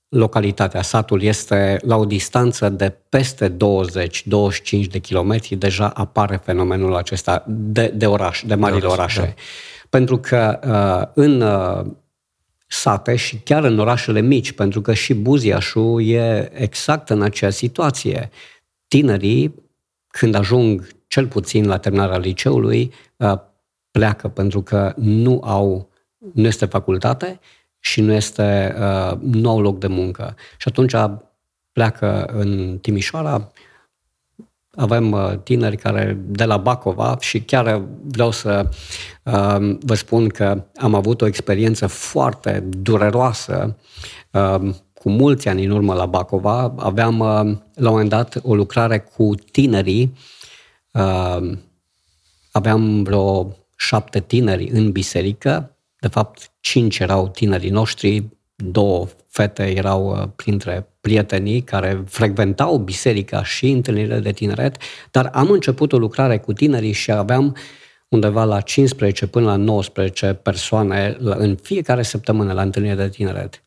[0.09, 3.55] localitatea, satul, este la o distanță de peste 20-25
[4.89, 9.21] de kilometri, deja apare fenomenul acesta de, de oraș, de marile oraș, orașe.
[9.21, 9.41] Da.
[9.89, 11.85] Pentru că uh, în uh,
[12.67, 18.29] sate și chiar în orașele mici, pentru că și Buziașul e exact în acea situație.
[18.87, 19.55] Tinerii,
[20.07, 23.39] când ajung cel puțin la terminarea liceului, uh,
[23.91, 25.89] pleacă pentru că nu au,
[26.33, 27.39] nu este facultate
[27.79, 30.35] și nu, este, uh, nu au loc de muncă.
[30.57, 30.93] Și atunci
[31.71, 33.51] pleacă în Timișoara,
[34.71, 38.69] avem uh, tineri care de la Bacova și chiar vreau să
[39.23, 43.77] uh, vă spun că am avut o experiență foarte dureroasă
[44.31, 46.73] uh, cu mulți ani în urmă la Bacova.
[46.77, 47.27] Aveam uh,
[47.73, 50.17] la un moment dat o lucrare cu tinerii.
[50.91, 51.57] Uh,
[52.51, 55.77] aveam vreo șapte tineri în biserică.
[55.99, 63.43] De fapt, cinci erau tinerii noștri, două fete erau uh, printre prietenii care frecventau biserica
[63.43, 64.77] și întâlnirile de tineret,
[65.11, 67.55] dar am început o lucrare cu tinerii și aveam
[68.07, 73.63] undeva la 15 până la 19 persoane în fiecare săptămână la întâlnire de tineret,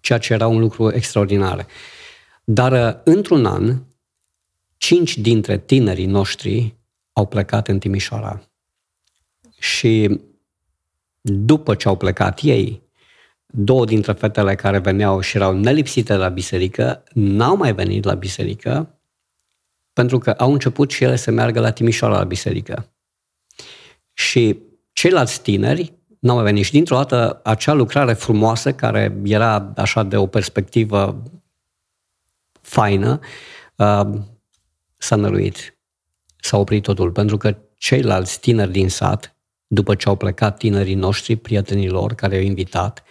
[0.00, 1.66] ceea ce era un lucru extraordinar.
[2.44, 3.82] Dar uh, într-un an,
[4.76, 6.76] cinci dintre tinerii noștri
[7.12, 8.42] au plecat în Timișoara.
[9.58, 10.20] Și
[11.22, 12.82] după ce au plecat ei,
[13.46, 18.96] două dintre fetele care veneau și erau nelipsite la biserică, n-au mai venit la biserică
[19.92, 22.92] pentru că au început și ele să meargă la Timișoara la biserică.
[24.12, 24.58] Și
[24.92, 26.64] ceilalți tineri n-au mai venit.
[26.64, 31.22] Și dintr-o dată acea lucrare frumoasă, care era așa de o perspectivă
[32.60, 33.20] faină,
[33.76, 34.10] uh,
[34.96, 35.76] s-a năruit.
[36.40, 39.36] S-a oprit totul, pentru că ceilalți tineri din sat,
[39.72, 43.02] după ce au plecat tinerii noștri, prietenii lor care i-au invitat,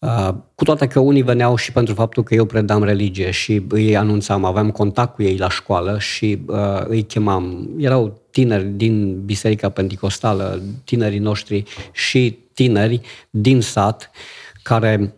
[0.00, 3.96] Uh, cu toate că unii veneau și pentru faptul că eu predam religie și îi
[3.96, 7.70] anunțam, aveam contact cu ei la școală și uh, îi chemam.
[7.78, 14.10] Erau tineri din Biserica Pentecostală, tinerii noștri și tineri din sat
[14.62, 15.14] care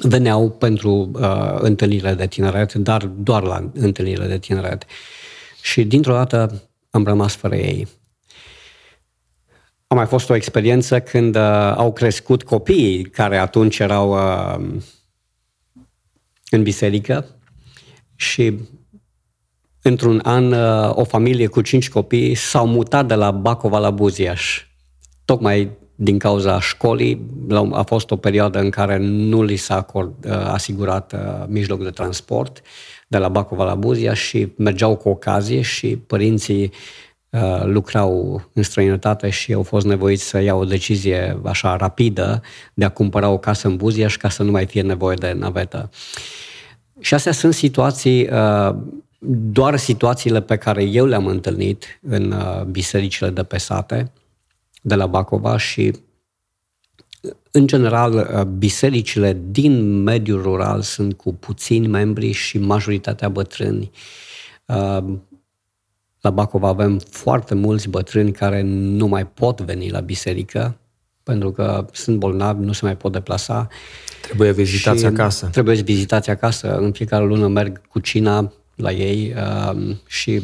[0.00, 4.84] veneau pentru uh, întâlnirile de tineret, dar doar la întâlnirile de tineret.
[5.62, 7.97] Și dintr-o dată am rămas fără ei.
[9.88, 14.66] A mai fost o experiență când uh, au crescut copiii care atunci erau uh,
[16.50, 17.26] în biserică
[18.14, 18.58] și
[19.82, 24.66] într-un an uh, o familie cu cinci copii s-au mutat de la Bacova la Buziaș.
[25.24, 27.30] Tocmai din cauza școlii,
[27.72, 31.90] a fost o perioadă în care nu li s-a acord, uh, asigurat uh, mijloc de
[31.90, 32.62] transport
[33.06, 37.07] de la Bacova la Buziaș și mergeau cu ocazie și părinții Uh,
[37.64, 42.42] lucrau în străinătate și au fost nevoiți să iau o decizie așa rapidă
[42.74, 45.90] de a cumpăra o casă în Buziaș ca să nu mai fie nevoie de navetă.
[47.00, 48.74] Și astea sunt situații, uh,
[49.50, 54.12] doar situațiile pe care eu le-am întâlnit în uh, bisericile de pe sate,
[54.82, 55.92] de la Bacova și
[57.50, 63.90] în general, bisericile din mediul rural sunt cu puțini membri și majoritatea bătrâni
[66.20, 70.78] la Bacov avem foarte mulți bătrâni care nu mai pot veni la biserică
[71.22, 73.68] pentru că sunt bolnavi, nu se mai pot deplasa.
[74.22, 75.46] Trebuie vizitați acasă.
[75.46, 76.76] Trebuie vizitați acasă.
[76.76, 80.42] În fiecare lună merg cu cina la ei uh, și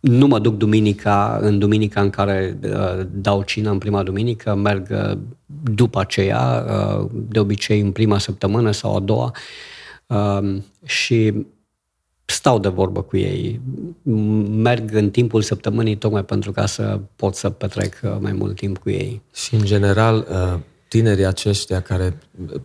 [0.00, 4.86] nu mă duc duminica, în duminica în care uh, dau cina, în prima duminică, merg
[4.90, 5.18] uh,
[5.62, 9.32] după aceea, uh, de obicei în prima săptămână sau a doua.
[10.06, 11.46] Uh, și
[12.26, 13.60] stau de vorbă cu ei,
[14.50, 18.78] merg în timpul săptămânii tocmai pentru ca să pot să petrec uh, mai mult timp
[18.78, 19.22] cu ei.
[19.34, 20.58] Și în general, uh,
[20.88, 22.18] tinerii aceștia care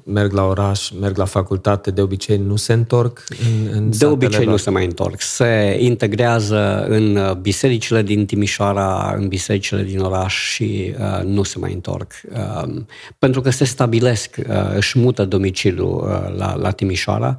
[0.03, 4.43] merg la oraș, merg la facultate, de obicei nu se întorc în, în De obicei
[4.43, 4.51] lor.
[4.51, 5.21] nu se mai întorc.
[5.21, 11.59] Se integrează în uh, bisericile din Timișoara, în bisericile din oraș și uh, nu se
[11.59, 12.11] mai întorc.
[12.31, 12.81] Uh,
[13.17, 17.35] pentru că se stabilesc, uh, își mută domiciliul uh, la, la Timișoara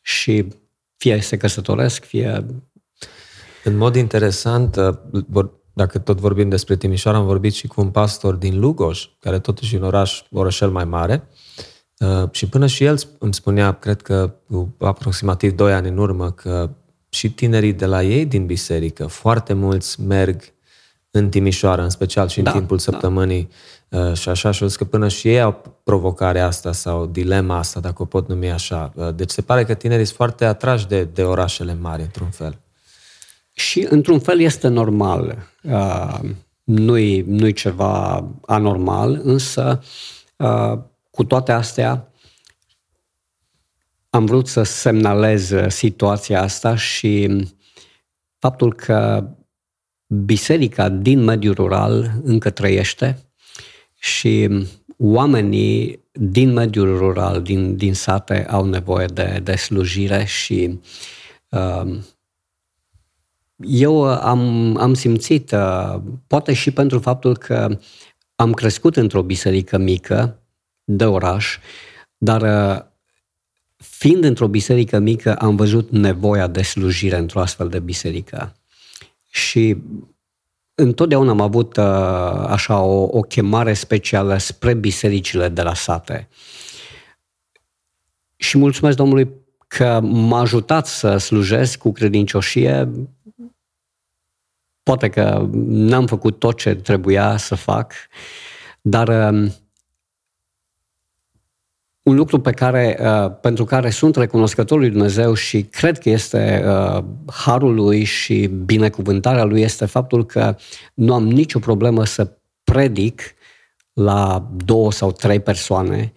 [0.00, 0.44] și
[0.96, 2.46] fie se căsătoresc, fie...
[3.64, 8.34] În mod interesant, uh, dacă tot vorbim despre Timișoara, am vorbit și cu un pastor
[8.34, 11.28] din Lugoj, care totuși e un oraș, orășel mai mare,
[11.98, 16.30] uh, și până și el îmi spunea, cred că cu aproximativ 2 ani în urmă,
[16.30, 16.70] că
[17.08, 20.42] și tinerii de la ei din biserică, foarte mulți merg
[21.10, 22.82] în Timișoara, în special și în da, timpul da.
[22.82, 23.54] săptămânii da.
[24.12, 28.04] Și așa, și că până și ei au provocarea asta sau dilema asta, dacă o
[28.04, 28.92] pot numi așa.
[28.94, 32.58] Uh, deci se pare că tinerii sunt foarte atrași de, de orașele mari, într-un fel.
[33.52, 35.48] Și, într-un fel, este normal.
[35.62, 36.20] Uh,
[36.64, 39.82] nu-i, nu-i ceva anormal, însă,
[40.36, 40.78] uh,
[41.10, 42.08] cu toate astea,
[44.10, 47.44] am vrut să semnalez situația asta și
[48.38, 49.28] faptul că
[50.06, 53.24] biserica din mediul rural încă trăiește
[54.04, 54.48] și
[54.96, 60.78] oamenii din mediul rural, din, din sate, au nevoie de, de slujire și
[61.48, 61.98] uh,
[63.56, 67.78] eu am, am simțit, uh, poate și pentru faptul că
[68.36, 70.38] am crescut într-o biserică mică
[70.84, 71.58] de oraș,
[72.16, 72.82] dar uh,
[73.76, 78.56] fiind într-o biserică mică, am văzut nevoia de slujire într-o astfel de biserică.
[79.30, 79.76] Și
[80.74, 81.84] întotdeauna am avut uh,
[82.46, 86.28] așa o, o chemare specială spre bisericile de la sate.
[88.36, 89.30] Și mulțumesc Domnului
[89.68, 92.88] că m-a ajutat să slujesc cu credincioșie
[94.84, 97.92] Poate că n-am făcut tot ce trebuia să fac,
[98.80, 99.52] dar um,
[102.04, 106.64] un lucru pe care, uh, pentru care sunt recunoscător lui Dumnezeu și cred că este
[106.66, 110.56] uh, harul lui și binecuvântarea lui este faptul că
[110.94, 113.34] nu am nicio problemă să predic
[113.92, 116.12] la două sau trei persoane,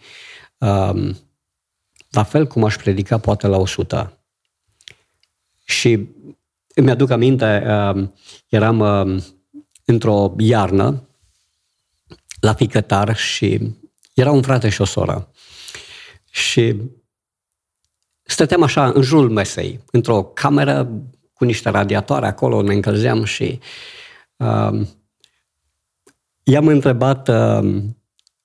[0.57, 1.17] um,
[2.09, 4.19] la fel cum aș predica poate la o sută.
[5.63, 6.07] Și
[6.75, 8.13] îmi aduc aminte, um,
[8.47, 9.23] eram um,
[9.85, 11.07] într-o iarnă
[12.39, 13.75] la ficătar și
[14.13, 15.31] era un frate și o soră.
[16.37, 16.75] Și
[18.23, 20.89] stăteam așa în jurul mesei, într-o cameră
[21.33, 23.59] cu niște radiatoare acolo, ne încălzeam și
[24.35, 24.81] uh,
[26.43, 27.73] i-am întrebat uh,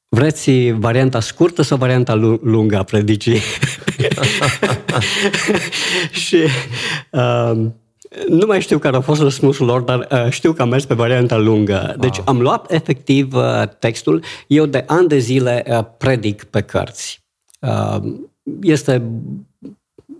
[0.08, 3.40] vreți varianta scurtă sau varianta lungă a predicii?
[6.24, 6.36] și
[7.10, 7.66] uh,
[8.28, 10.94] nu mai știu care a fost răspunsul lor, dar uh, știu că am mers pe
[10.94, 11.94] varianta lungă.
[11.98, 12.26] Deci wow.
[12.28, 14.22] am luat efectiv uh, textul.
[14.46, 17.21] Eu de ani de zile uh, predic pe cărți.
[17.62, 18.14] Uh,
[18.62, 19.02] este,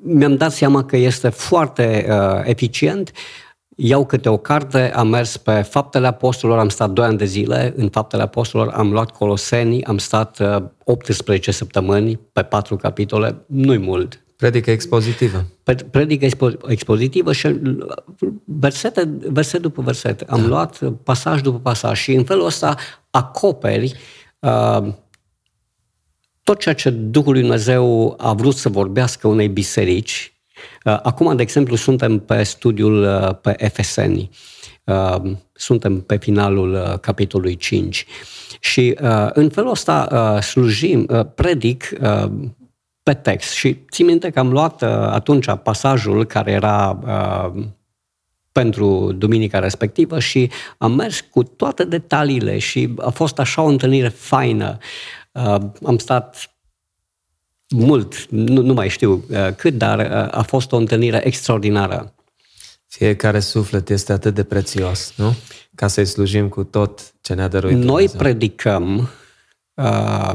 [0.03, 3.13] mi-am dat seama că este foarte uh, eficient.
[3.77, 7.73] Iau câte o carte, am mers pe Faptele Apostolilor, am stat 2 ani de zile
[7.77, 13.79] în Faptele Apostolilor, am luat Colosenii, am stat uh, 18 săptămâni pe patru capitole, nu-i
[13.79, 14.23] mult.
[14.37, 15.45] Predică expozitivă.
[15.91, 17.61] Predică expo- expozitivă și
[18.45, 20.21] versete, verset după verset.
[20.21, 20.47] Am da.
[20.47, 22.77] luat pasaj după pasaj și în felul ăsta
[23.11, 23.95] acoperi
[24.39, 24.93] uh,
[26.45, 30.33] tot ceea ce Duhul lui Dumnezeu a vrut să vorbească unei biserici.
[30.85, 34.31] Uh, acum, de exemplu, suntem pe studiul uh, pe Efeseni.
[34.85, 35.17] Uh,
[35.53, 38.07] suntem pe finalul uh, capitolului 5.
[38.61, 42.31] Și uh, în felul ăsta uh, slujim, uh, predic uh,
[43.03, 43.53] pe text.
[43.53, 47.65] Și țin minte că am luat uh, atunci pasajul care era uh,
[48.53, 54.09] pentru duminica respectivă și am mers cu toate detaliile și a fost așa o întâlnire
[54.09, 54.79] faină.
[54.79, 55.22] Uh,
[55.83, 56.53] am stat
[57.69, 62.15] mult, nu, nu mai știu uh, cât, dar uh, a fost o întâlnire extraordinară.
[62.87, 65.35] Fiecare suflet este atât de prețios, nu?
[65.75, 68.19] Ca să-i slujim cu tot ce ne-a dăruit Noi Dumnezeu.
[68.19, 69.11] predicăm
[69.75, 70.35] uh,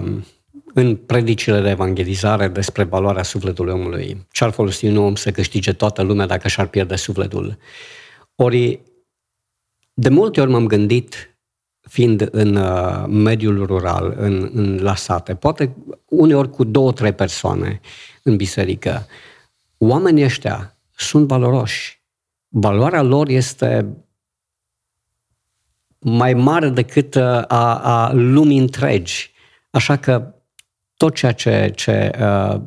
[0.74, 4.28] în predicile de evangelizare despre valoarea sufletului omului.
[4.32, 7.58] Ce-ar folosi un om să câștige toată lumea dacă și-ar pierde sufletul?
[8.36, 8.80] Ori,
[9.94, 11.37] de multe ori m-am gândit,
[11.88, 15.76] fiind în uh, mediul rural, în, în la sate, poate
[16.06, 17.80] uneori cu două, trei persoane
[18.24, 19.06] în biserică,
[19.78, 22.02] oamenii ăștia sunt valoroși.
[22.48, 23.86] Valoarea lor este
[26.00, 29.32] mai mare decât uh, a, a lumii întregi.
[29.70, 30.34] Așa că
[30.98, 32.60] tot ceea ce, ce uh,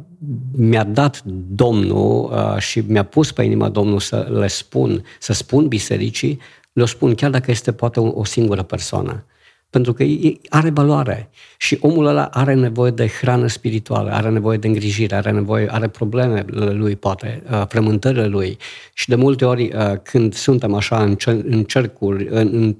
[0.53, 5.69] mi-a dat Domnul uh, și mi-a pus pe inima Domnul să le spun, să spun
[5.69, 6.41] bisericii,
[6.73, 9.25] le spun chiar dacă este poate o singură persoană.
[9.71, 10.05] Pentru că
[10.49, 15.31] are valoare și omul ăla are nevoie de hrană spirituală, are nevoie de îngrijire, are
[15.31, 18.59] nevoie, are probleme lui, poate, uh, frământările lui.
[18.95, 22.77] Și de multe ori, uh, când suntem așa în, în cercuri, în, în,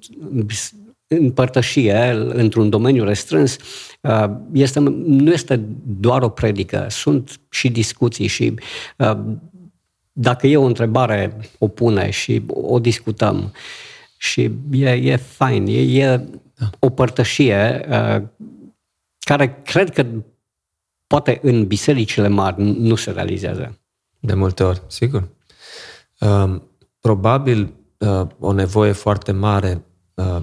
[1.07, 3.57] în părtășie, într-un domeniu restrâns,
[4.01, 8.55] uh, este, nu este doar o predică, sunt și discuții și
[10.21, 13.53] dacă e o întrebare, o pune și o discutăm.
[14.17, 16.25] Și e, e fain, e, e
[16.79, 18.23] o părtășie uh,
[19.19, 20.07] care cred că
[21.07, 23.79] poate în bisericile mari nu se realizează.
[24.19, 25.29] De multe ori, sigur.
[26.21, 26.61] Uh,
[27.01, 29.85] probabil uh, o nevoie foarte mare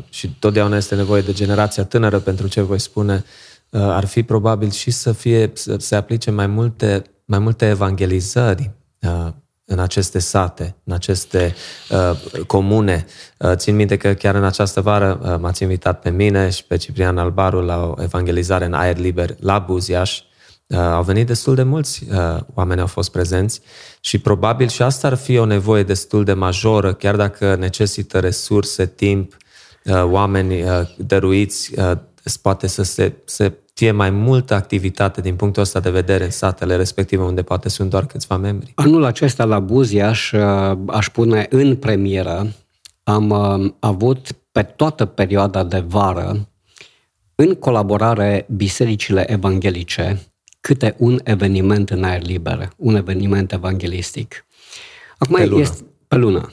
[0.09, 3.23] și totdeauna este nevoie de generația tânără pentru ce voi spune,
[3.71, 8.71] ar fi probabil și să fie să se aplice mai multe, mai multe evangelizări
[9.69, 11.55] în aceste sate, în aceste
[11.89, 13.05] uh, comune.
[13.37, 16.77] Uh, țin minte că chiar în această vară uh, m-ați invitat pe mine și pe
[16.77, 20.21] Ciprian Albaru la o evangelizare în aer liber la Buziaș.
[20.67, 23.61] Uh, au venit destul de mulți uh, oameni au fost prezenți
[23.99, 28.85] și probabil și asta ar fi o nevoie destul de majoră, chiar dacă necesită resurse,
[28.85, 29.37] timp,
[29.83, 31.91] uh, oameni uh, dăruiți, uh,
[32.35, 36.75] poate să se, se fie mai multă activitate din punctul ăsta de vedere în satele
[36.75, 38.71] respective unde poate sunt doar câțiva membri.
[38.75, 42.53] Anul acesta la Buziaș uh, aș pune în premieră,
[43.03, 46.47] am uh, avut pe toată perioada de vară,
[47.35, 50.21] în colaborare bisericile evanghelice,
[50.59, 54.45] câte un eveniment în aer liber, un eveniment evanghelistic.
[55.17, 55.61] Acum pe lună.
[55.61, 56.51] Este, pe lună.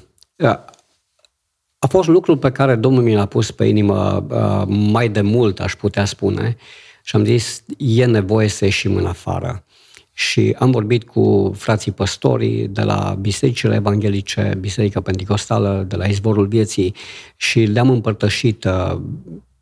[1.85, 4.27] Uh, a fost lucrul pe care Domnul mi l-a pus pe inimă
[4.67, 6.57] mai de mult, aș putea spune,
[7.03, 9.65] și am zis, e nevoie să ieșim în afară.
[10.13, 16.47] Și am vorbit cu frații păstorii de la bisericile evanghelice, Biserica Pentecostală, de la Izvorul
[16.47, 16.95] Vieții
[17.37, 19.01] și le-am împărtășit uh,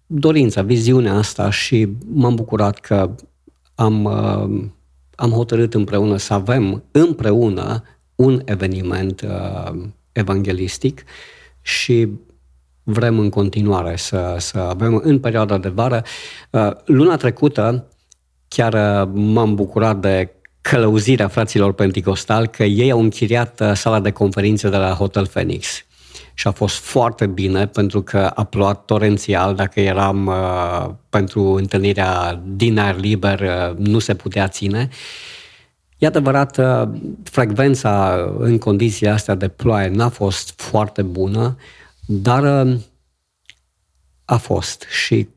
[0.06, 3.10] dorința, viziunea asta și m-am bucurat că
[3.74, 4.64] am, uh,
[5.14, 7.82] am hotărât împreună să avem împreună
[8.14, 9.72] un eveniment uh,
[10.12, 11.04] evanghelistic
[11.62, 12.08] și
[12.82, 16.02] vrem în continuare să, să avem în perioada de vară.
[16.50, 17.86] Uh, luna trecută
[18.48, 24.10] chiar uh, m-am bucurat de călăuzirea fraților pentecostali că ei au închiriat uh, sala de
[24.10, 25.84] conferințe de la Hotel Phoenix.
[26.34, 32.42] Și a fost foarte bine pentru că a plouat torențial, dacă eram uh, pentru întâlnirea
[32.46, 34.88] din aer liber, uh, nu se putea ține.
[36.02, 36.88] E adevărat, uh,
[37.22, 42.84] frecvența în condițiile astea de ploaie n-a fost foarte bună, uh, dar um,
[44.24, 45.28] a fost și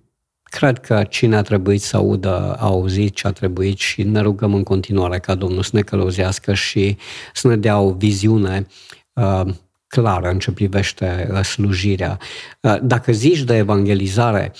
[0.43, 4.53] cred că cine a trebuit să audă a auzit ce a trebuit și ne rugăm
[4.53, 6.97] în continuare ca Domnul să ne călăuzească și
[7.33, 8.67] să ne dea o viziune
[9.13, 9.45] uh,
[9.87, 12.19] clară în ce privește uh, slujirea.
[12.61, 14.53] Uh, dacă zici de evangelizare,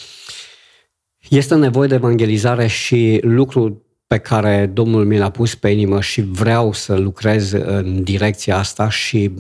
[1.30, 6.22] este nevoie de evangelizare și lucru pe care Domnul mi l-a pus pe inimă și
[6.22, 9.32] vreau să lucrez în direcția asta și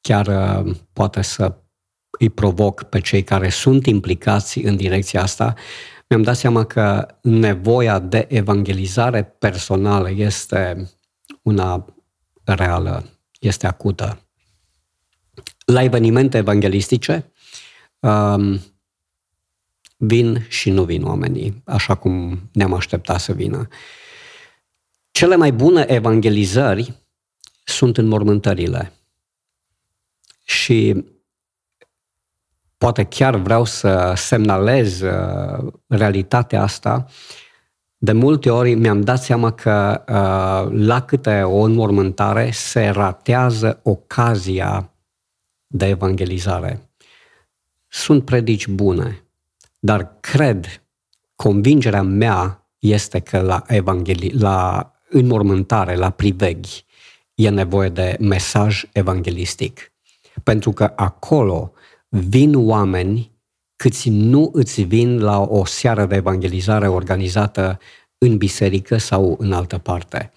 [0.00, 1.56] chiar uh, poate să
[2.18, 5.54] îi provoc pe cei care sunt implicați în direcția asta,
[6.08, 10.90] mi-am dat seama că nevoia de evangelizare personală este
[11.42, 11.94] una
[12.44, 13.04] reală,
[13.40, 14.26] este acută.
[15.64, 17.32] La evenimente evanghelistice
[17.98, 18.60] um,
[19.96, 23.68] vin și nu vin oamenii, așa cum ne-am așteptat să vină.
[25.12, 27.06] Cele mai bune evangelizări
[27.64, 28.92] sunt în mormântările.
[30.44, 31.04] Și
[32.78, 37.06] poate chiar vreau să semnalez uh, realitatea asta,
[37.96, 44.92] de multe ori mi-am dat seama că uh, la câte o înmormântare se ratează ocazia
[45.66, 46.90] de evangelizare.
[47.88, 49.24] Sunt predici bune,
[49.78, 50.82] dar cred,
[51.34, 56.84] convingerea mea este că la, evangeli- la înmormântare, la priveghi,
[57.34, 59.92] e nevoie de mesaj evanghelistic.
[60.42, 61.72] Pentru că acolo
[62.08, 63.30] vin oameni
[63.76, 67.78] câți nu îți vin la o seară de evangelizare organizată
[68.18, 70.32] în biserică sau în altă parte.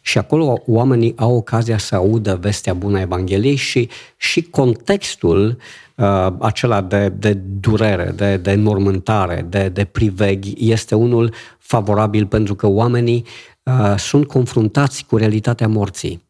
[0.00, 5.56] Și acolo oamenii au ocazia să audă vestea bună a Evangheliei și, și contextul
[5.96, 12.54] uh, acela de, de durere, de, de înmormântare, de, de priveghi este unul favorabil pentru
[12.54, 13.24] că oamenii
[13.62, 16.28] uh, sunt confruntați cu realitatea morții.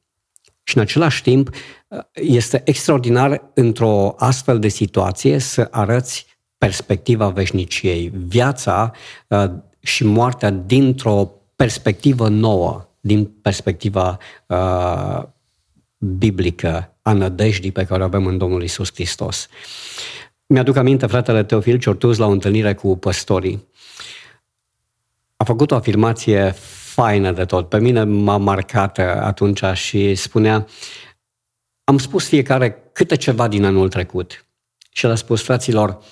[0.62, 1.50] Și în același timp
[2.12, 6.26] este extraordinar într-o astfel de situație să arăți
[6.58, 8.92] perspectiva veșniciei, viața
[9.28, 9.50] uh,
[9.80, 15.22] și moartea dintr-o perspectivă nouă, din perspectiva uh,
[15.98, 19.48] biblică a nădejdii pe care o avem în Domnul Isus Hristos.
[20.46, 23.68] Mi-aduc aminte, fratele Teofil Ciortuz, la o întâlnire cu păstorii.
[25.36, 26.54] A făcut o afirmație
[27.00, 27.68] faină de tot.
[27.68, 30.66] Pe mine m-a marcat atunci și spunea
[31.84, 34.44] am spus fiecare câte ceva din anul trecut.
[34.90, 36.02] Și el a spus, fraților,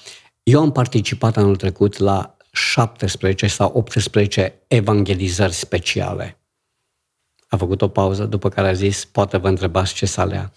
[0.43, 6.39] eu am participat anul trecut la 17 sau 18 evangelizări speciale.
[7.49, 10.53] A făcut o pauză, după care a zis, poate vă întrebați ce să alea.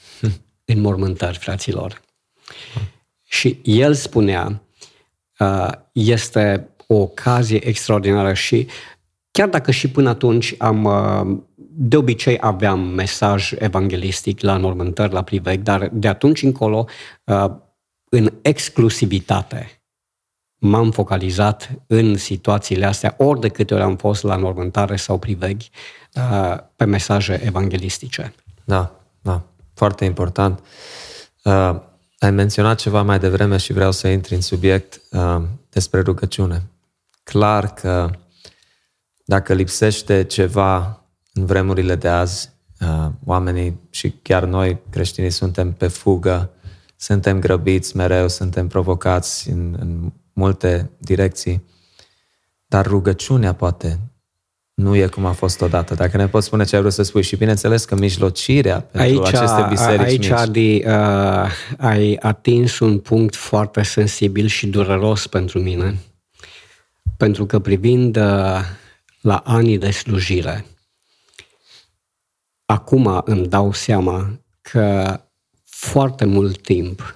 [0.66, 2.02] În mormântări, fraților.
[3.24, 4.62] Și el spunea,
[5.40, 8.68] uh, este o ocazie extraordinară și
[9.32, 11.38] chiar dacă și până atunci am, uh,
[11.74, 16.86] de obicei aveam mesaj evanghelistic la mormântări, la privec, dar de atunci încolo,
[17.24, 17.52] uh,
[18.10, 19.82] în exclusivitate,
[20.58, 25.70] m-am focalizat în situațiile astea, ori de câte ori am fost la normântare sau priveghi,
[26.16, 28.34] uh, pe mesaje evanghelistice.
[28.64, 29.42] Da, da,
[29.74, 30.64] foarte important.
[31.44, 31.76] Uh,
[32.20, 36.62] ai menționat ceva mai devreme și vreau să intri în subiect uh, despre rugăciune.
[37.24, 38.10] Clar că
[39.26, 42.50] dacă lipsește ceva în vremurile de azi,
[42.80, 46.50] uh, oamenii și chiar noi creștinii suntem pe fugă,
[46.96, 51.64] suntem grăbiți mereu, suntem provocați în, în multe direcții,
[52.66, 54.00] dar rugăciunea poate
[54.74, 55.94] nu e cum a fost odată.
[55.94, 59.34] Dacă ne poți spune ce ai vrut să spui și bineînțeles că mijlocirea pentru aici,
[59.34, 60.32] aceste biserici aici, mici.
[60.32, 65.98] Adi, uh, ai atins un punct foarte sensibil și dureros pentru mine.
[67.18, 68.60] Pentru că privind uh,
[69.22, 70.66] la anii de slujire,
[72.66, 75.20] acum îmi dau seama că
[75.64, 77.16] foarte mult timp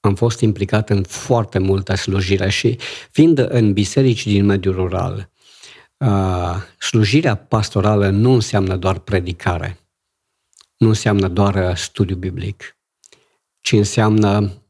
[0.00, 2.78] am fost implicat în foarte multă slujire și
[3.10, 5.30] fiind în biserici din mediul rural,
[5.96, 9.78] uh, slujirea pastorală nu înseamnă doar predicare,
[10.76, 12.76] nu înseamnă doar uh, studiu biblic,
[13.60, 14.62] ci înseamnă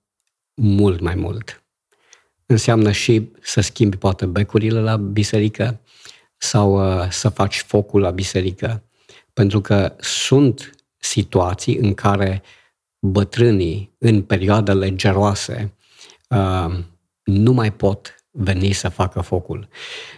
[0.55, 1.65] mult mai mult.
[2.47, 5.81] Înseamnă și să schimbi poate becurile la biserică
[6.37, 8.82] sau uh, să faci focul la biserică,
[9.32, 12.64] pentru că sunt situații în care uh,
[13.07, 15.74] bătrânii în perioadele geroase
[16.28, 16.74] uh,
[17.24, 19.68] nu mai pot veni să facă focul.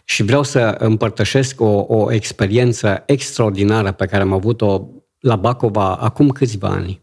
[0.05, 4.87] Și vreau să împărtășesc o, o experiență extraordinară pe care am avut-o
[5.19, 7.01] la Bacova acum câțiva ani.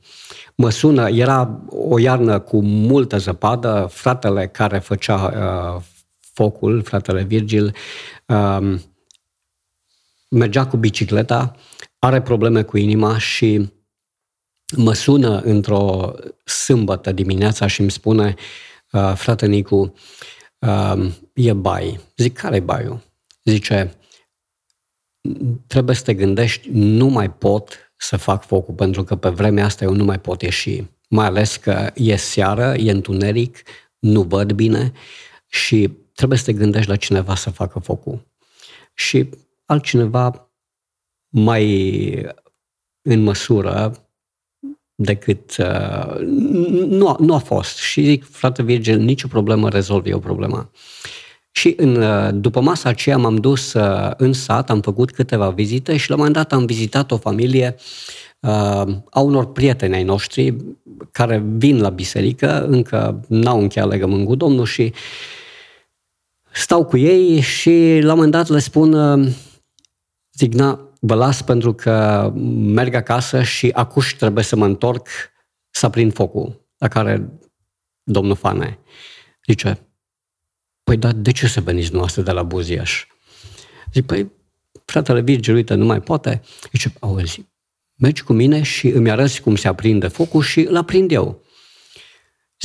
[0.55, 5.82] Mă sună, era o iarnă cu multă zăpadă, fratele care făcea uh,
[6.34, 7.76] focul, fratele Virgil,
[8.26, 8.76] uh,
[10.36, 11.56] mergea cu bicicleta,
[12.00, 13.70] are probleme cu inima și
[14.78, 16.14] mă sună într-o
[16.46, 18.36] sâmbătă dimineața și îmi spune,
[18.92, 19.94] uh, frate Nicu,
[20.60, 22.00] uh, e bai.
[22.18, 23.02] Zic, care e baiul?
[23.44, 23.96] Zice,
[25.68, 29.84] trebuie să te gândești, nu mai pot să fac focul, pentru că pe vremea asta
[29.84, 30.84] eu nu mai pot ieși.
[31.10, 33.62] Mai ales că e seară, e întuneric,
[34.00, 34.92] nu văd bine
[35.48, 38.28] și trebuie să te gândești la cineva să facă focul.
[38.94, 39.30] Și
[39.66, 40.51] altcineva
[41.30, 42.26] mai
[43.01, 44.05] în măsură
[44.95, 45.57] decât...
[45.57, 46.20] Uh,
[46.88, 47.78] nu, nu a fost.
[47.78, 50.72] Și zic, frate Virgil, nicio problemă, rezolv eu problema.
[51.51, 55.97] Și în, uh, după masa aceea m-am dus uh, în sat, am făcut câteva vizite
[55.97, 57.76] și la un moment dat am vizitat o familie
[58.39, 60.55] uh, a unor prieteni ai noștri
[61.11, 64.93] care vin la biserică, încă n-au încheiat legământ cu Domnul și
[66.53, 68.93] stau cu ei și la un moment dat le spun,
[70.36, 75.08] uh, zic, na, vă las pentru că merg acasă și acuș trebuie să mă întorc
[75.70, 76.68] să aprind focul.
[76.78, 77.30] La care
[78.04, 78.80] domnul Fane
[79.48, 79.88] zice,
[80.84, 83.06] păi dar de ce să veniți noastră de la Buziaș?
[83.94, 84.32] Zic, păi
[84.86, 86.42] fratele Virgil, uite, nu mai poate.
[86.72, 87.46] Zice, auzi,
[87.96, 91.45] mergi cu mine și îmi arăți cum se aprinde focul și îl aprind eu.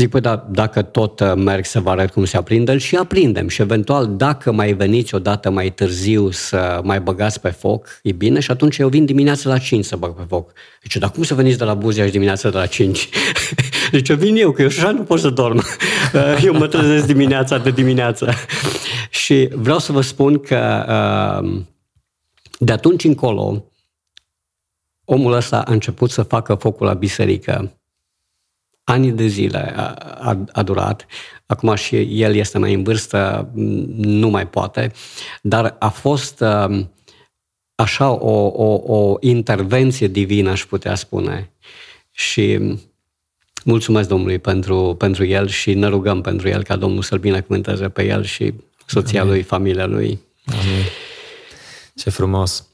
[0.00, 3.48] Zic, păi da, dacă tot uh, merg să vă arăt cum se aprinde, și aprindem.
[3.48, 8.40] Și eventual, dacă mai veniți odată mai târziu să mai băgați pe foc, e bine,
[8.40, 10.52] și atunci eu vin dimineața la 5 să băg pe foc.
[10.82, 13.08] Zice, dar cum să veniți de la Buzia și dimineața de la 5?
[13.92, 15.62] Zice, vin eu, că eu așa nu pot să dorm.
[16.44, 18.32] Eu mă trezesc dimineața de dimineață.
[19.10, 20.84] și vreau să vă spun că
[21.42, 21.60] uh,
[22.58, 23.64] de atunci încolo,
[25.04, 27.79] omul ăsta a început să facă focul la biserică
[28.90, 31.06] ani de zile a, a, a durat.
[31.46, 33.50] Acum și el este mai în vârstă,
[33.96, 34.92] nu mai poate,
[35.42, 36.84] dar a fost uh,
[37.74, 41.52] așa o, o, o intervenție divină, aș putea spune.
[42.10, 42.76] Și
[43.64, 48.06] mulțumesc Domnului pentru, pentru el și ne rugăm pentru el ca Domnul să-l binecuvânteze pe
[48.06, 48.54] el și
[48.86, 49.32] soția Amin.
[49.32, 50.20] lui, familia lui.
[50.46, 50.84] Amin.
[51.94, 52.68] Ce frumos!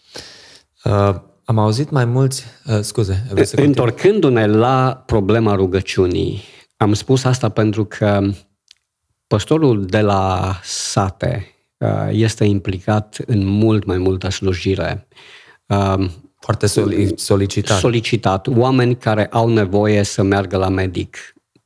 [0.85, 1.15] Uh,
[1.49, 2.45] am auzit mai mulți...
[2.67, 6.43] Uh, scuze, să Întorcându-ne la problema rugăciunii,
[6.77, 8.31] am spus asta pentru că
[9.27, 15.09] păstorul de la sate uh, este implicat în mult mai multă slujire.
[15.67, 16.67] Uh, Foarte
[17.17, 17.79] solicitat.
[17.79, 18.47] Solicitat.
[18.47, 21.17] Oameni care au nevoie să meargă la medic.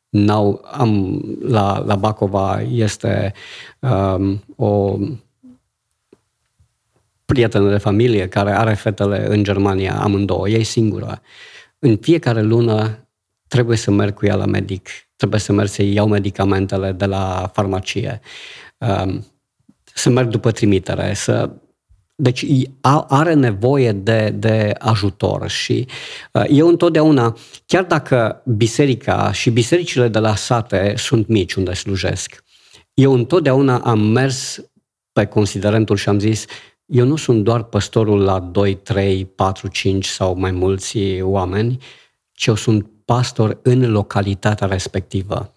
[0.08, 3.32] N-au, am, la, la Bacova este
[3.78, 4.96] um, o
[7.30, 11.20] prietenă de familie care are fetele în Germania, amândouă, ei singură.
[11.78, 13.08] În fiecare lună
[13.48, 17.50] trebuie să merg cu ea la medic, trebuie să merg să iau medicamentele de la
[17.52, 18.20] farmacie,
[18.78, 19.26] um,
[19.94, 21.50] să merg după trimitere, să
[22.14, 22.46] deci
[23.08, 25.86] are nevoie de, de ajutor și
[26.32, 32.44] uh, eu întotdeauna, chiar dacă biserica și bisericile de la sate sunt mici unde slujesc,
[32.94, 34.60] eu întotdeauna am mers
[35.12, 36.44] pe considerentul și am zis,
[36.90, 41.78] eu nu sunt doar păstorul la 2, 3, 4, 5 sau mai mulți oameni,
[42.32, 45.54] ci eu sunt pastor în localitatea respectivă.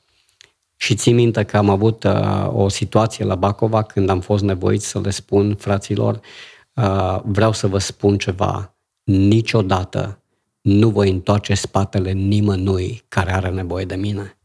[0.76, 4.82] Și țin minte că am avut uh, o situație la Bacova când am fost nevoit
[4.82, 6.20] să le spun fraților,
[6.74, 10.22] uh, vreau să vă spun ceva, niciodată
[10.62, 14.38] nu voi întoarce spatele nimănui care are nevoie de mine.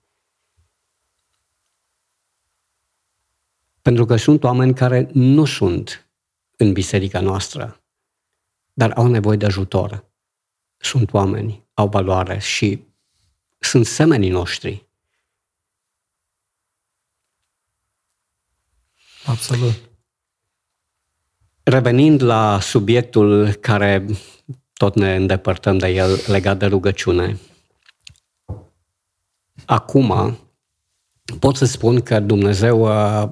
[3.82, 6.07] Pentru că sunt oameni care nu sunt
[6.60, 7.80] în biserica noastră,
[8.72, 10.04] dar au nevoie de ajutor.
[10.76, 12.82] Sunt oameni, au valoare și
[13.58, 14.86] sunt semenii noștri.
[19.26, 19.74] Absolut.
[21.62, 24.06] Revenind la subiectul care
[24.72, 27.38] tot ne îndepărtăm de el legat de rugăciune,
[29.64, 30.38] acum
[31.40, 33.28] pot să spun că Dumnezeu uh,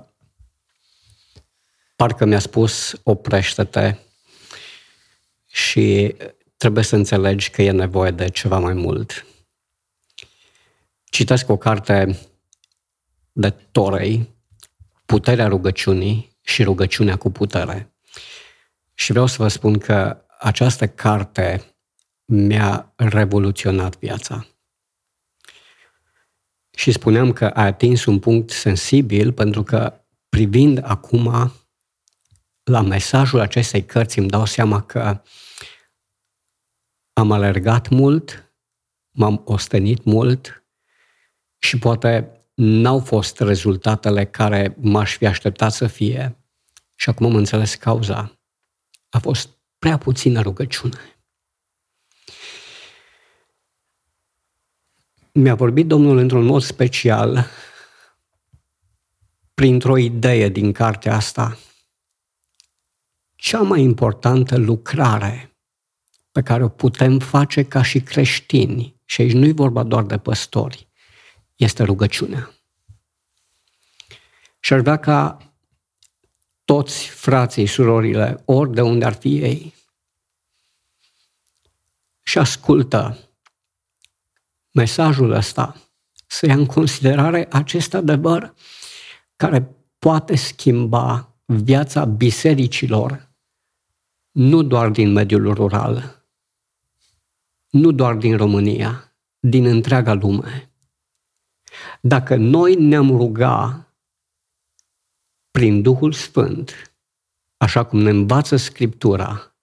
[1.96, 3.96] parcă mi-a spus oprește-te
[5.46, 6.16] și
[6.56, 9.26] trebuie să înțelegi că e nevoie de ceva mai mult.
[11.04, 12.18] Citesc o carte
[13.32, 14.34] de Torei,
[15.06, 17.94] Puterea rugăciunii și rugăciunea cu putere.
[18.94, 21.76] Și vreau să vă spun că această carte
[22.24, 24.46] mi-a revoluționat viața.
[26.70, 31.52] Și spuneam că a atins un punct sensibil pentru că privind acum
[32.70, 35.22] la mesajul acestei cărți îmi dau seama că
[37.12, 38.52] am alergat mult,
[39.10, 40.64] m-am ostenit mult
[41.58, 46.36] și poate n-au fost rezultatele care m-aș fi așteptat să fie.
[46.94, 48.38] Și acum am înțeles cauza.
[49.08, 49.48] A fost
[49.78, 51.18] prea puțină rugăciune.
[55.32, 57.46] Mi-a vorbit Domnul într-un mod special
[59.54, 61.58] printr-o idee din cartea asta
[63.46, 65.56] cea mai importantă lucrare
[66.32, 70.18] pe care o putem face ca și creștini, și aici nu e vorba doar de
[70.18, 70.88] păstori,
[71.56, 72.54] este rugăciunea.
[74.60, 75.38] Și ar vrea ca
[76.64, 79.74] toți frații, surorile, ori de unde ar fi ei,
[82.22, 83.18] și ascultă
[84.70, 85.76] mesajul ăsta,
[86.26, 88.54] să ia în considerare acest adevăr
[89.36, 93.25] care poate schimba viața bisericilor
[94.36, 96.24] nu doar din mediul rural,
[97.70, 100.70] nu doar din România, din întreaga lume.
[102.00, 103.86] Dacă noi ne-am ruga
[105.50, 106.92] prin Duhul Sfânt,
[107.56, 109.56] așa cum ne învață Scriptura,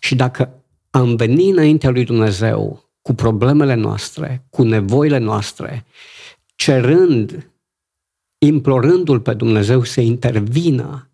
[0.00, 5.86] și dacă am venit înaintea lui Dumnezeu cu problemele noastre, cu nevoile noastre,
[6.54, 7.50] cerând,
[8.38, 11.08] implorându-L pe Dumnezeu să intervină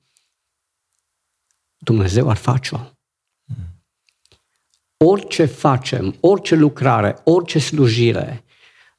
[1.83, 2.78] Dumnezeu ar face-o.
[4.97, 8.45] Orice facem, orice lucrare, orice slujire,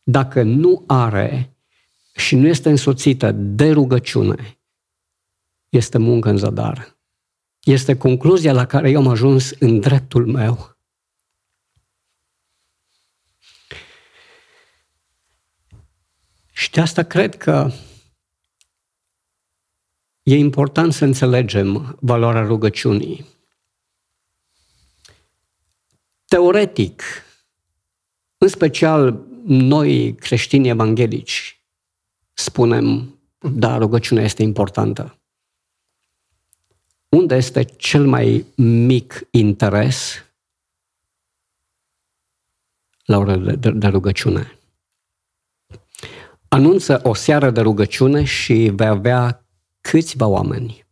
[0.04, 1.56] dacă nu are
[2.16, 4.60] și nu este însoțită de rugăciune,
[5.70, 6.98] este muncă în zadar.
[7.64, 10.78] Este concluzia la care eu am ajuns în dreptul meu.
[16.52, 17.72] Și de asta cred că
[20.32, 23.26] E important să înțelegem valoarea rugăciunii.
[26.26, 27.04] Teoretic,
[28.38, 31.62] în special noi creștini evanghelici,
[32.34, 35.20] spunem, da, rugăciunea este importantă.
[37.10, 40.26] Unde este cel mai mic interes
[43.06, 44.60] la ora de, de, de rugăciune?
[46.48, 49.41] Anunță o seară de rugăciune și vei avea
[49.82, 50.86] câțiva oameni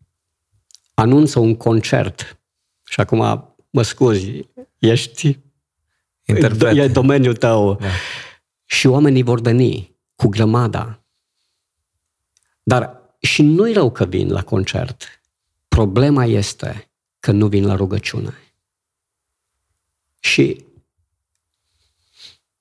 [0.99, 2.39] anunță un concert
[2.85, 5.39] și acum mă scuzi, ești...
[6.25, 6.77] Interpret.
[6.77, 7.75] E domeniul tău.
[7.75, 7.87] Da.
[8.65, 11.03] Și oamenii vor veni cu grămada.
[12.63, 15.21] Dar și nu-i rău că vin la concert.
[15.67, 18.33] Problema este că nu vin la rugăciune.
[20.19, 20.65] Și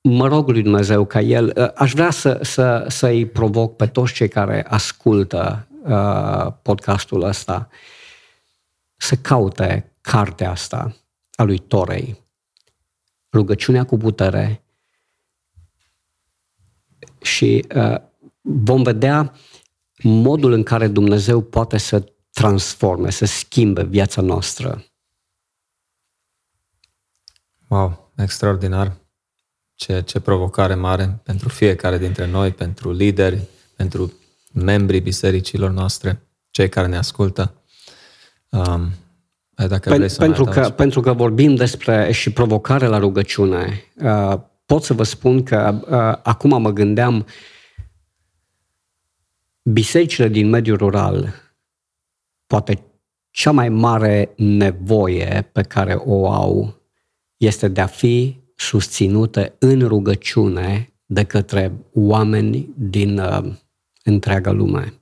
[0.00, 4.12] mă rog lui Dumnezeu ca El, ă, aș vrea să, să, să-i provoc pe toți
[4.12, 5.67] cei care ascultă uh,
[6.62, 7.68] podcastul ăsta
[8.96, 10.96] să caute cartea asta
[11.32, 12.24] a lui Torei,
[13.32, 14.62] rugăciunea cu putere
[17.22, 17.96] și uh,
[18.40, 19.34] vom vedea
[20.02, 24.84] modul în care Dumnezeu poate să transforme, să schimbe viața noastră.
[27.68, 28.96] Wow, extraordinar.
[29.74, 34.12] Ce, ce provocare mare pentru fiecare dintre noi, pentru lideri, pentru
[34.52, 37.54] membrii bisericilor noastre, cei care ne ascultă.
[38.48, 38.90] Um,
[39.54, 44.82] dacă Pen, să pentru, că, pentru că vorbim despre și provocare la rugăciune, uh, pot
[44.82, 47.26] să vă spun că uh, acum mă gândeam
[49.62, 51.34] bisericile din mediul rural,
[52.46, 52.82] poate
[53.30, 56.82] cea mai mare nevoie pe care o au
[57.36, 63.52] este de a fi susținute în rugăciune de către oameni din uh,
[64.08, 64.92] întreaga lume.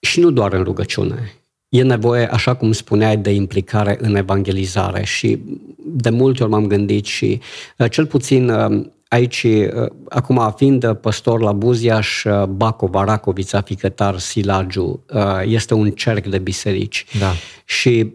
[0.00, 1.32] Și nu doar în rugăciune.
[1.68, 5.38] E nevoie, așa cum spuneai, de implicare în evangelizare și
[5.76, 7.40] de multe ori m-am gândit și
[7.78, 15.04] uh, cel puțin uh, aici, uh, acum fiind păstor la Buziaș, Bacova, Racovița, Ficătar, Silagiu,
[15.44, 17.06] este un cerc de biserici.
[17.18, 17.32] Da.
[17.64, 18.14] Și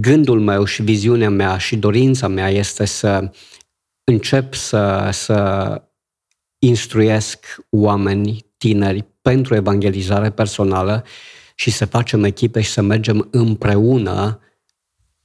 [0.00, 3.30] gândul meu și viziunea mea și dorința mea este să
[4.04, 5.34] încep să, să
[6.66, 11.04] instruiesc oameni tineri pentru evangelizare personală
[11.54, 14.40] și să facem echipe și să mergem împreună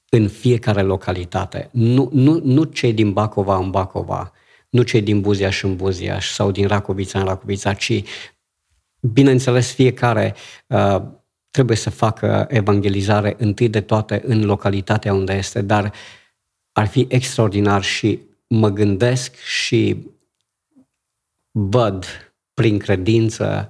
[0.10, 1.70] în fiecare localitate.
[1.72, 4.32] Nu, nu, nu cei din Bacova în Bacova,
[4.70, 8.04] nu cei din Buziaș în Buziaș sau din Racovița în Racovița, ci,
[9.00, 10.36] bineînțeles, fiecare
[10.68, 11.02] uh,
[11.50, 15.94] trebuie să facă evangelizare întâi de toate în localitatea unde este, dar
[16.72, 19.98] ar fi extraordinar și mă gândesc și
[21.52, 22.06] văd
[22.54, 23.70] prin credință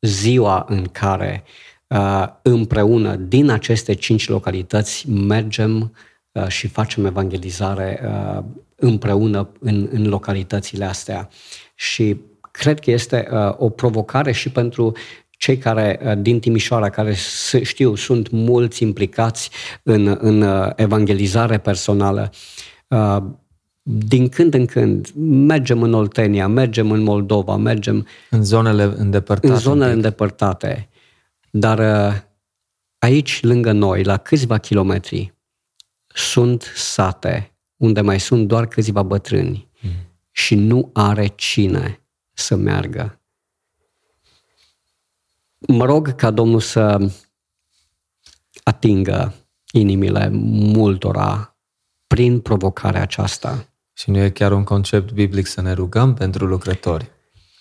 [0.00, 1.44] ziua în care
[1.86, 5.94] uh, împreună din aceste cinci localități mergem
[6.32, 8.44] uh, și facem evangelizare uh,
[8.76, 11.28] împreună în, în localitățile astea.
[11.74, 12.20] Și
[12.50, 14.92] cred că este o provocare și pentru
[15.30, 17.14] cei care din Timișoara, care
[17.62, 19.50] știu, sunt mulți implicați
[19.82, 20.44] în, în
[20.76, 22.30] evangelizare personală,
[23.90, 25.10] din când în când
[25.46, 29.52] mergem în Oltenia, mergem în Moldova, mergem în zonele îndepărtate.
[29.52, 30.88] În zonele îndepărtate.
[31.50, 32.20] Dar uh,
[32.98, 35.34] aici, lângă noi, la câțiva kilometri,
[36.06, 39.90] sunt sate unde mai sunt doar câțiva bătrâni mm.
[40.30, 43.20] și nu are cine să meargă.
[45.58, 47.10] Mă rog ca Domnul să
[48.62, 49.34] atingă
[49.72, 51.56] inimile multora
[52.06, 53.67] prin provocarea aceasta.
[53.98, 57.10] Și nu e chiar un concept biblic să ne rugăm pentru lucrători.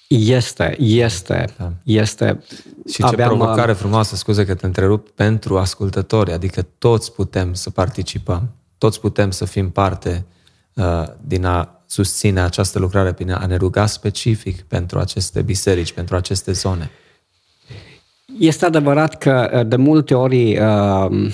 [0.08, 1.72] Este, este, da.
[1.84, 2.44] este.
[2.88, 7.70] Și ce Aveam, provocare frumoasă, scuze că te întrerup, pentru ascultători, adică toți putem să
[7.70, 10.26] participăm, toți putem să fim parte
[10.74, 16.16] uh, din a susține această lucrare prin a ne ruga specific pentru aceste biserici, pentru
[16.16, 16.92] aceste zone.
[18.40, 21.34] Este adevărat că uh, de multe ori uh,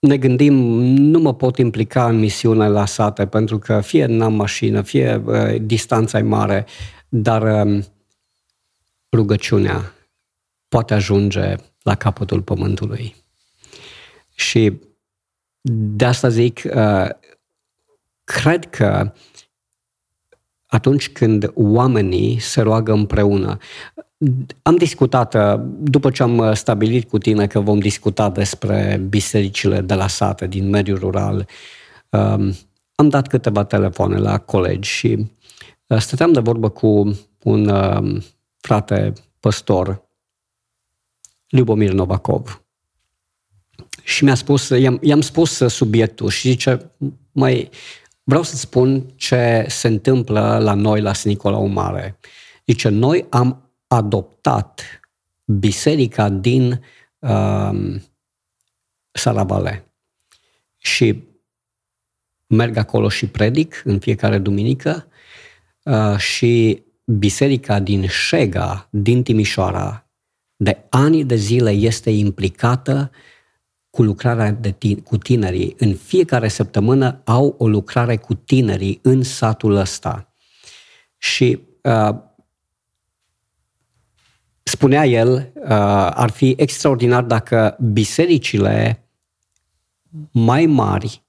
[0.00, 4.82] ne gândim, nu mă pot implica în misiune la sate, pentru că fie n-am mașină,
[4.82, 6.66] fie uh, distanța e mare,
[7.08, 7.84] dar uh,
[9.12, 9.94] rugăciunea
[10.68, 13.16] poate ajunge la capătul pământului.
[14.34, 14.80] Și
[15.62, 17.08] de asta zic, uh,
[18.24, 19.12] cred că
[20.66, 23.58] atunci când oamenii se roagă împreună,
[24.62, 29.80] am discutat, uh, după ce am uh, stabilit cu tine că vom discuta despre bisericile
[29.80, 31.46] de la sate, din mediul rural,
[32.08, 32.54] um,
[32.94, 35.30] am dat câteva telefoane la colegi și
[35.86, 38.22] uh, stăteam de vorbă cu un um,
[38.60, 40.02] frate păstor,
[41.48, 42.64] Lubomir Novakov.
[44.02, 46.90] Și mi-a spus, i-am, i-am spus subiectul și zice,
[47.32, 47.70] mai
[48.22, 52.18] vreau să spun ce se întâmplă la noi la Nicolau Mare.
[52.66, 55.00] Zice, noi am adoptat
[55.44, 56.84] biserica din
[57.18, 58.00] uh,
[59.12, 59.92] Saravale
[60.76, 61.22] și
[62.46, 65.06] merg acolo și predic în fiecare duminică
[65.82, 70.08] uh, și biserica din Șega, din Timișoara,
[70.56, 73.10] de ani de zile este implicată
[73.90, 75.74] cu lucrarea de tine, cu tinerii.
[75.78, 80.34] În fiecare săptămână au o lucrare cu tinerii în satul ăsta.
[81.18, 82.28] Și uh,
[84.70, 85.68] spunea el, uh,
[86.10, 89.04] ar fi extraordinar dacă bisericile
[90.30, 91.24] mai mari,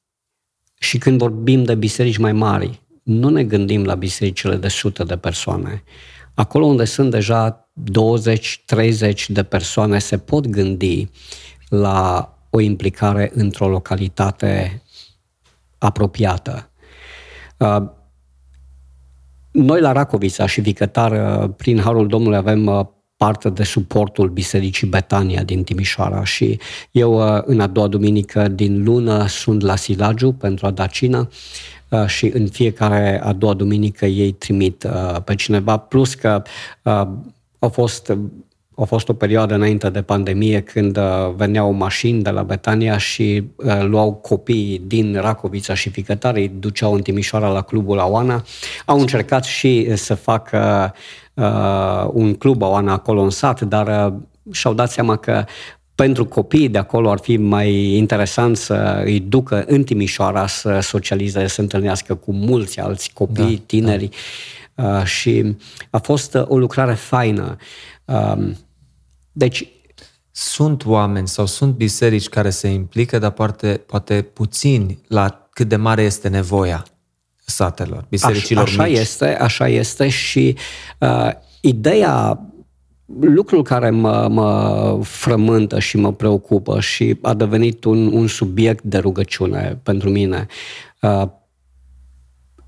[0.84, 5.18] și când vorbim de biserici mai mari, nu ne gândim la bisericile de sute de
[5.18, 5.84] persoane.
[6.34, 11.10] Acolo unde sunt deja 20-30 de persoane, se pot gândi
[11.70, 14.82] la o implicare într-o localitate
[15.78, 16.70] apropiată.
[17.58, 17.84] Uh,
[19.52, 22.86] noi la Racovița și Vicătar, uh, prin Harul Domnului, avem uh,
[23.22, 26.60] parte de suportul Bisericii Betania din Timișoara și
[26.92, 31.30] eu în a doua duminică din lună sunt la Silagiu pentru a da cină
[32.06, 34.88] și în fiecare a doua duminică ei trimit
[35.24, 36.44] pe cineva, plus că
[37.60, 38.18] au fost
[38.82, 41.04] a fost o perioadă înainte de pandemie când uh,
[41.36, 46.94] veneau mașini de la Betania și uh, luau copii din Racovița și Ficătare, îi duceau
[46.94, 48.44] în Timișoara la clubul Aoana.
[48.86, 50.94] Au încercat și să facă
[51.34, 54.14] uh, un club Aoana acolo în sat, dar uh,
[54.52, 55.46] și-au dat seama că
[55.96, 61.48] pentru copiii de acolo ar fi mai interesant să îi ducă în Timișoara să socializeze,
[61.48, 64.10] să întâlnească cu mulți alți copii, da, tineri.
[64.76, 64.98] Da.
[64.98, 65.56] Uh, și
[65.90, 67.56] a fost uh, o lucrare faină.
[68.06, 68.50] Uh,
[69.32, 69.68] deci,
[70.32, 75.76] sunt oameni sau sunt biserici care se implică, dar poate, poate puțini la cât de
[75.76, 76.86] mare este nevoia
[77.52, 78.98] satelor, bisericilor așa, mici.
[78.98, 80.56] este, așa este și
[80.98, 81.30] uh,
[81.62, 82.46] ideea
[83.20, 88.98] lucrul care mă, mă frământă și mă preocupă și a devenit un, un subiect de
[88.98, 90.48] rugăciune pentru mine.
[91.02, 91.24] Uh,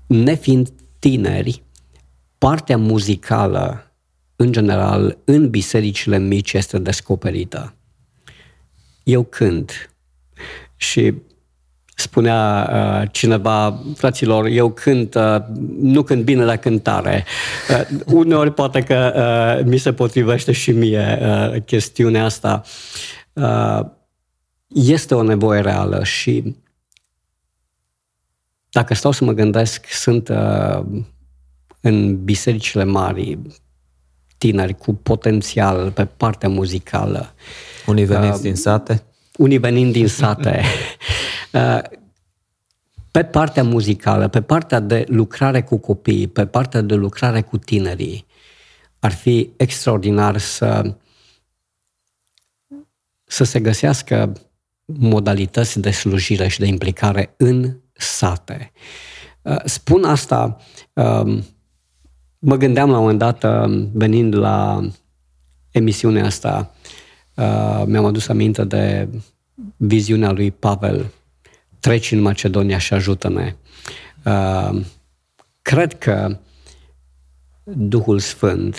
[0.06, 0.68] nefiind
[0.98, 1.62] tineri,
[2.38, 3.92] partea muzicală
[4.36, 7.74] în general, în bisericile mici este descoperită.
[9.02, 9.94] Eu cânt
[10.76, 11.14] și
[11.94, 15.36] spunea uh, cineva, fraților, eu cânt, uh,
[15.80, 17.24] nu cânt bine la cântare.
[17.70, 19.12] Uh, uneori poate că
[19.60, 22.62] uh, mi se potrivește și mie uh, chestiunea asta.
[23.32, 23.80] Uh,
[24.68, 26.54] este o nevoie reală și
[28.70, 30.80] dacă stau să mă gândesc, sunt uh,
[31.80, 33.38] în bisericile mari,
[34.38, 37.34] tineri cu potențial pe partea muzicală.
[37.86, 39.02] Unii veniți uh, din sate?
[39.36, 40.62] Unii venind din sate.
[41.54, 41.82] uh,
[43.10, 48.26] pe partea muzicală, pe partea de lucrare cu copiii, pe partea de lucrare cu tinerii,
[48.98, 50.96] ar fi extraordinar să,
[53.24, 54.32] să se găsească
[54.84, 58.72] modalități de slujire și de implicare în sate.
[59.42, 60.56] Uh, spun asta
[60.92, 61.44] um,
[62.46, 64.88] Mă gândeam la un moment dat, uh, venind la
[65.70, 66.74] emisiunea asta,
[67.34, 69.08] uh, mi-am adus aminte de
[69.76, 71.12] viziunea lui Pavel,
[71.84, 73.56] treci în Macedonia și ajută-ne.
[74.24, 74.80] Uh,
[75.62, 76.38] cred că
[77.62, 78.76] Duhul Sfânt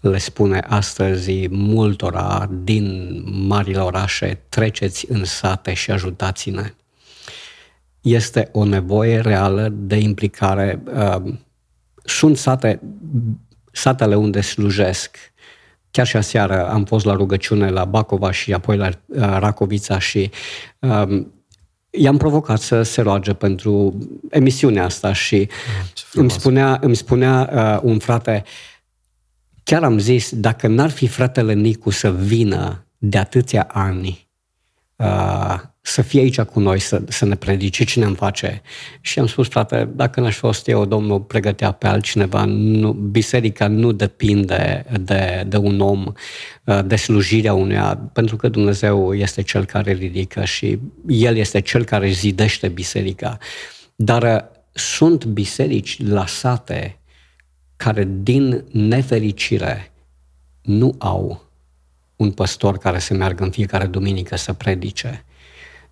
[0.00, 3.14] le spune astăzi multora din
[3.46, 6.74] marile orașe, treceți în sate și ajutați-ne.
[8.00, 10.82] Este o nevoie reală de implicare
[12.04, 12.80] sunt sate,
[13.72, 15.16] satele unde slujesc.
[15.90, 20.30] Chiar și aseară am fost la rugăciune la Bacova și apoi la uh, Racovița și
[20.78, 21.34] um,
[21.90, 23.98] i-am provocat să se roage pentru
[24.30, 25.48] emisiunea asta și
[26.12, 28.44] îmi spunea, îmi spunea uh, un frate,
[29.64, 34.28] chiar am zis, dacă n-ar fi fratele Nicu să vină de atâția ani,
[34.96, 38.62] uh, să fie aici cu noi, să, să ne predice, cine îmi face.
[39.00, 42.44] Și am spus, frate, dacă n-aș fost eu, Domnul pregătea pe altcineva.
[42.44, 46.12] Nu, biserica nu depinde de, de un om,
[46.64, 51.84] uh, de slujirea unuia, pentru că Dumnezeu este Cel care ridică și El este Cel
[51.84, 53.38] care zidește biserica.
[53.94, 56.98] Dar uh, sunt biserici lasate
[57.76, 59.92] care din nefericire
[60.62, 61.44] nu au
[62.16, 65.24] un păstor care să meargă în fiecare duminică să predice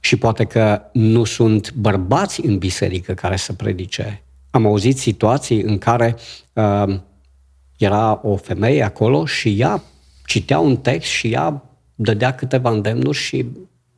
[0.08, 4.22] și poate că nu sunt bărbați în biserică care să predice.
[4.50, 6.16] Am auzit situații în care
[6.52, 6.98] uh,
[7.76, 9.82] era o femeie acolo și ea
[10.26, 13.46] citea un text și ea dădea câteva îndemnuri și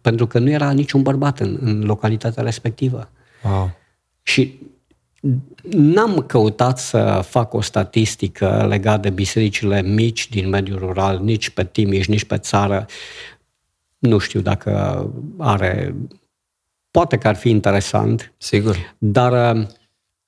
[0.01, 3.11] pentru că nu era niciun bărbat în, în localitatea respectivă.
[3.45, 3.71] Wow.
[4.23, 4.59] Și
[5.71, 11.65] n-am căutat să fac o statistică legată de bisericile mici din mediul rural, nici pe
[11.65, 12.87] Timiș, nici pe țară,
[14.01, 15.05] nu știu dacă
[15.39, 15.95] are...
[16.91, 18.33] Poate că ar fi interesant.
[18.37, 18.77] Sigur.
[18.99, 19.57] Dar...
[19.57, 19.67] Uh,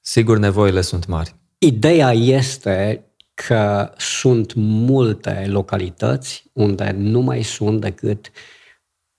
[0.05, 1.35] Sigur, nevoile sunt mari.
[1.59, 3.05] Ideea este
[3.35, 8.31] că sunt multe localități unde nu mai sunt decât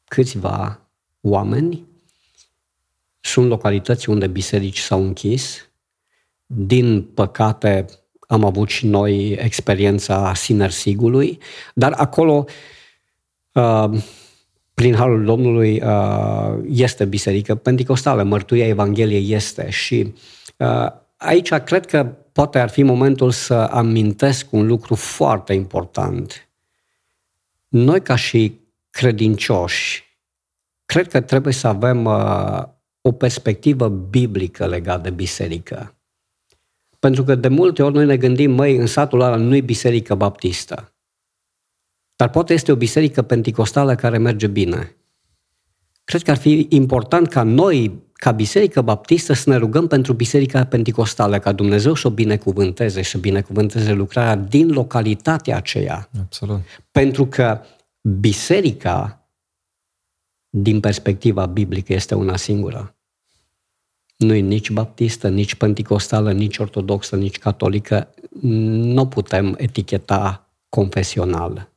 [0.04, 0.80] câțiva
[1.22, 1.88] oameni.
[3.20, 5.70] Sunt localități unde biserici s-au închis.
[6.46, 7.86] Din păcate,
[8.28, 11.40] am avut și noi experiența sinersigului,
[11.74, 12.46] dar acolo,
[13.54, 14.04] uh,
[14.74, 20.14] prin Harul Domnului, uh, este biserică pentecostală, mărturia Evangheliei este și
[20.58, 26.50] uh, aici cred că poate ar fi momentul să amintesc un lucru foarte important.
[27.68, 28.60] Noi ca și
[28.90, 30.18] credincioși,
[30.86, 32.06] cred că trebuie să avem
[33.02, 35.96] o perspectivă biblică legată de biserică.
[37.00, 40.16] Pentru că de multe ori noi ne gândim, măi, în satul ăla nu e biserică
[40.16, 40.93] baptistă.
[42.24, 44.96] Dar poate este o biserică penticostală care merge bine.
[46.04, 50.66] Cred că ar fi important ca noi, ca biserică baptistă, să ne rugăm pentru biserica
[50.66, 56.10] penticostală, ca Dumnezeu să o binecuvânteze și să binecuvânteze lucrarea din localitatea aceea.
[56.20, 56.62] Absolut.
[56.92, 57.62] Pentru că
[58.02, 59.28] biserica,
[60.50, 62.96] din perspectiva biblică, este una singură
[64.18, 71.73] nu e nici baptistă, nici penticostală, nici ortodoxă, nici catolică, nu putem eticheta confesional.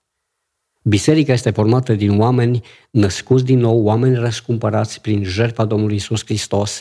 [0.89, 2.61] Biserica este formată din oameni
[2.91, 6.80] născuți din nou, oameni răscumpărați prin jertfa Domnului Isus Hristos,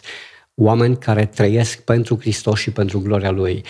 [0.54, 3.64] oameni care trăiesc pentru Hristos și pentru gloria Lui.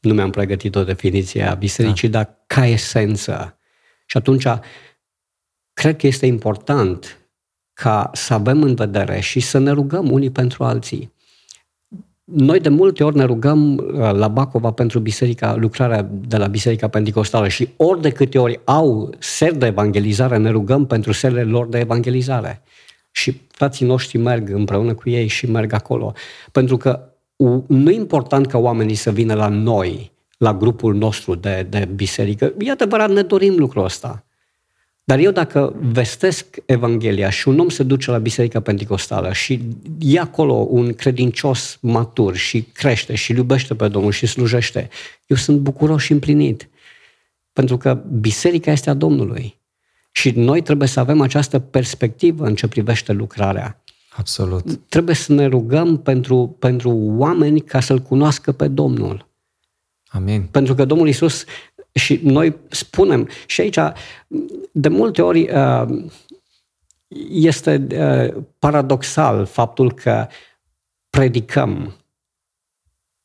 [0.00, 2.22] Nu mi-am pregătit o definiție a bisericii, da.
[2.22, 3.58] dar ca esență.
[4.06, 4.46] Și atunci,
[5.72, 7.18] cred că este important
[7.72, 11.12] ca să avem în vedere și să ne rugăm unii pentru alții.
[12.32, 16.88] Noi de multe ori ne rugăm uh, la Bacova pentru biserica, lucrarea de la Biserica
[16.88, 21.66] Pentecostală și ori de câte ori au ser de evangelizare, ne rugăm pentru serele lor
[21.66, 22.62] de evangelizare.
[23.10, 26.12] Și frații noștri merg împreună cu ei și merg acolo.
[26.52, 27.00] Pentru că
[27.66, 32.52] nu e important ca oamenii să vină la noi, la grupul nostru de, de biserică.
[32.58, 34.24] E adevărat, ne dorim lucrul ăsta.
[35.08, 39.60] Dar eu dacă vestesc Evanghelia și un om se duce la Biserica Pentecostală și
[39.98, 44.88] e acolo un credincios matur și crește și iubește pe Domnul și slujește,
[45.26, 46.68] eu sunt bucuros și împlinit.
[47.52, 49.58] Pentru că biserica este a Domnului.
[50.10, 53.82] Și noi trebuie să avem această perspectivă în ce privește lucrarea.
[54.10, 54.80] Absolut.
[54.88, 59.28] Trebuie să ne rugăm pentru, pentru oameni ca să-L cunoască pe Domnul.
[60.06, 60.42] Amin.
[60.50, 61.44] Pentru că Domnul Isus
[61.96, 63.78] și noi spunem, și aici
[64.72, 66.04] de multe ori uh,
[67.28, 70.26] este uh, paradoxal faptul că
[71.10, 71.94] predicăm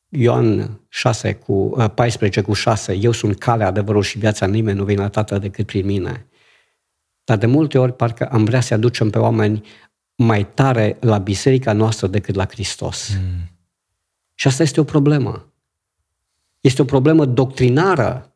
[0.10, 4.84] Ioan 6 cu, 14 uh, cu 6, eu sunt calea, adevărul și viața, nimeni nu
[4.84, 6.26] vine la Tatăl decât prin mine.
[7.24, 9.68] Dar de multe ori parcă am vrea să aducem pe oameni
[10.16, 13.10] mai tare la biserica noastră decât la Hristos.
[13.10, 13.50] Mm.
[14.34, 15.54] Și asta este o problemă.
[16.60, 18.31] Este o problemă doctrinară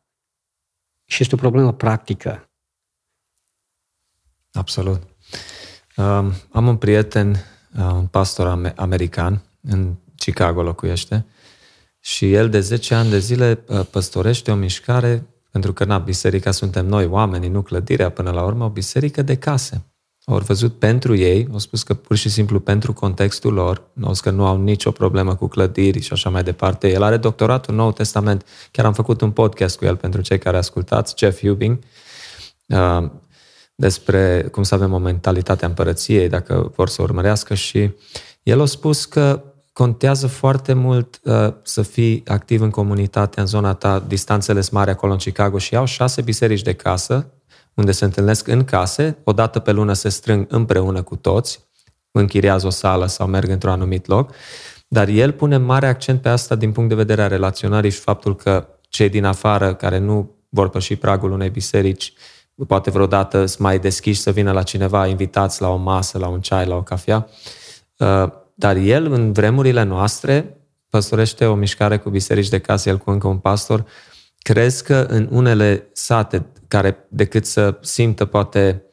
[1.06, 2.50] și este o problemă practică.
[4.52, 5.02] Absolut.
[5.96, 7.30] Um, am un prieten,
[7.78, 11.26] uh, un pastor american, în Chicago locuiește,
[12.00, 16.50] și el de 10 ani de zile uh, păstorește o mișcare, pentru că, na, biserica
[16.50, 19.84] suntem noi, oamenii, nu clădirea până la urmă, o biserică de case.
[20.28, 24.20] Au văzut pentru ei, au spus că pur și simplu pentru contextul lor, au spus
[24.20, 26.90] că nu au nicio problemă cu clădiri și așa mai departe.
[26.90, 28.46] El are doctoratul în Nou Testament.
[28.70, 31.78] Chiar am făcut un podcast cu el pentru cei care ascultați, Jeff Hubing,
[32.66, 33.10] uh,
[33.74, 37.90] despre cum să avem o mentalitate a împărăției, dacă vor să urmărească și
[38.42, 43.74] el a spus că contează foarte mult uh, să fii activ în comunitate, în zona
[43.74, 47.30] ta, distanțele sunt mari acolo în Chicago și au șase biserici de casă
[47.76, 51.64] unde se întâlnesc în case, o dată pe lună se strâng împreună cu toți,
[52.10, 54.32] închiriază o sală sau merg într-un anumit loc,
[54.88, 58.36] dar el pune mare accent pe asta din punct de vedere a relaționării și faptul
[58.36, 62.12] că cei din afară care nu vor păși pragul unei biserici,
[62.66, 66.40] poate vreodată să mai deschiși să vină la cineva, invitați la o masă, la un
[66.40, 67.28] ceai, la o cafea.
[67.96, 70.56] Uh, dar el, în vremurile noastre,
[70.88, 73.84] păstorește o mișcare cu biserici de casă, el cu încă un pastor,
[74.38, 78.86] crezi că în unele sate care decât să simtă poate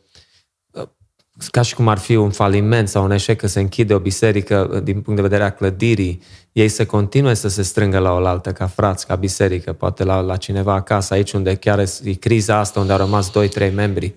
[1.51, 4.81] ca și cum ar fi un faliment sau un eșec că se închide o biserică
[4.83, 6.21] din punct de vedere a clădirii,
[6.51, 10.37] ei să continue să se strângă la oaltă ca frați, ca biserică, poate la, la
[10.37, 13.31] cineva acasă, aici unde chiar e criza asta, unde au rămas
[13.69, 14.13] 2-3 membri.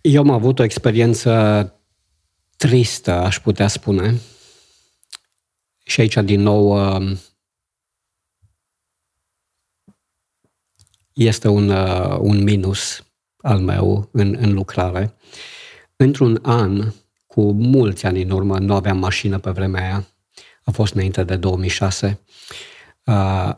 [0.00, 1.72] Eu am avut o experiență
[2.56, 4.20] tristă, aș putea spune.
[5.84, 6.78] Și aici, din nou,
[11.18, 13.04] este un, uh, un minus
[13.36, 15.14] al meu în, în lucrare.
[15.96, 16.92] Într-un an,
[17.26, 20.06] cu mulți ani în urmă, nu aveam mașină pe vremea aia,
[20.64, 22.20] a fost înainte de 2006,
[23.04, 23.54] uh,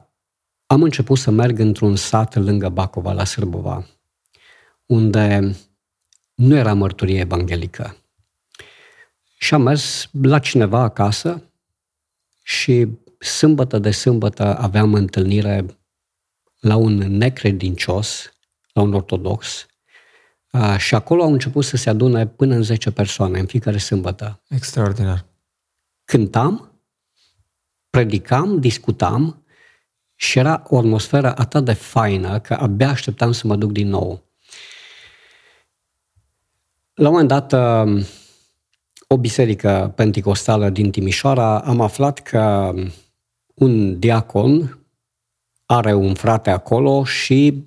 [0.67, 3.87] am început să merg într-un sat lângă Bacova, la Sârbova,
[4.87, 5.57] unde
[6.35, 7.97] nu era mărturie evanghelică.
[9.39, 11.43] Și am mers la cineva acasă
[12.43, 12.87] și
[13.19, 15.80] sâmbătă de sâmbătă aveam întâlnire
[16.61, 18.33] la un necredincios,
[18.73, 19.67] la un ortodox,
[20.79, 24.43] și acolo au început să se adune până în 10 persoane în fiecare sâmbătă.
[24.49, 25.25] Extraordinar.
[26.05, 26.81] Cântam,
[27.91, 29.45] predicam, discutam
[30.15, 34.25] și era o atmosferă atât de faină că abia așteptam să mă duc din nou.
[36.95, 37.53] La un moment dat,
[39.07, 42.75] o biserică penticostală din Timișoara, am aflat că
[43.55, 44.80] un diacon
[45.73, 47.65] are un frate acolo și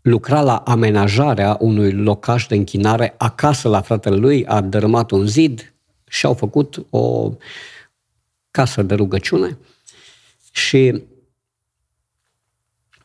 [0.00, 5.74] lucra la amenajarea unui locaș de închinare acasă la fratele lui, a dărâmat un zid
[6.08, 7.32] și au făcut o
[8.50, 9.58] casă de rugăciune.
[10.52, 11.02] Și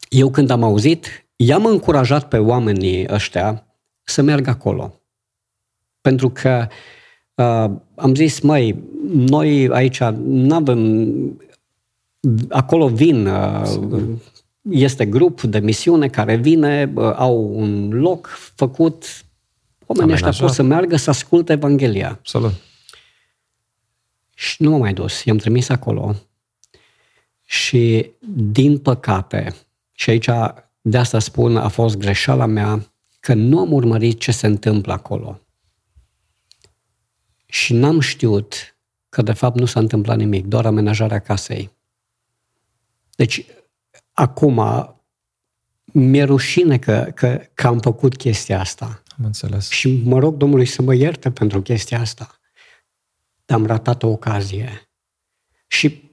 [0.09, 3.65] eu când am auzit, i-am încurajat pe oamenii ăștia
[4.03, 5.01] să meargă acolo.
[6.01, 6.67] Pentru că
[7.35, 11.41] uh, am zis, măi, noi aici nu avem
[12.49, 14.17] acolo vin, uh,
[14.69, 19.25] este grup de misiune care vine, uh, au un loc făcut,
[19.85, 22.09] oamenii ăștia pot să meargă să asculte Evanghelia.
[22.09, 22.53] Absolut.
[24.35, 26.15] Și nu m-am mai dus, i-am trimis acolo.
[27.45, 29.55] Și, din păcate,
[29.91, 30.29] și aici
[30.81, 35.41] de asta spun, a fost greșeala mea, că nu am urmărit ce se întâmplă acolo.
[37.45, 38.77] Și n-am știut
[39.09, 41.76] că de fapt nu s-a întâmplat nimic, doar amenajarea casei.
[43.17, 43.45] Deci,
[44.11, 44.61] acum,
[45.85, 49.03] mi-e rușine că, că, că am făcut chestia asta.
[49.17, 49.69] Am înțeles.
[49.69, 52.39] Și mă rog Domnului să mă ierte pentru chestia asta.
[53.45, 54.89] Dar am ratat o ocazie.
[55.67, 56.11] Și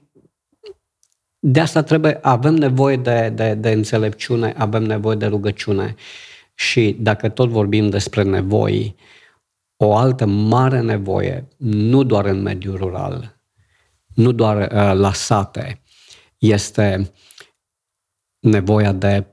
[1.39, 5.95] de asta trebuie, avem nevoie de, de, de înțelepciune, avem nevoie de rugăciune.
[6.53, 8.95] Și dacă tot vorbim despre nevoi,
[9.77, 13.39] o altă mare nevoie, nu doar în mediul rural,
[14.13, 15.81] nu doar uh, la sate,
[16.51, 17.11] este
[18.39, 19.25] nevoia de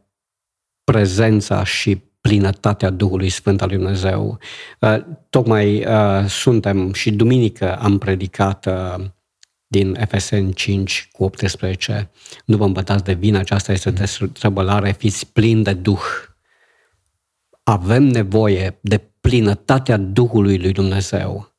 [0.84, 4.38] prezența și plinătatea Duhului Sfânt al Lui Dumnezeu.
[4.80, 4.96] Uh,
[5.30, 9.04] tocmai uh, suntem și duminică am predicat uh,
[9.66, 12.10] din FSN 5 cu 18.
[12.44, 16.04] Nu vă îmbătați de vină, aceasta este destrăbălare, fiți plini de Duh.
[17.62, 21.51] Avem nevoie de plinătatea Duhului lui Dumnezeu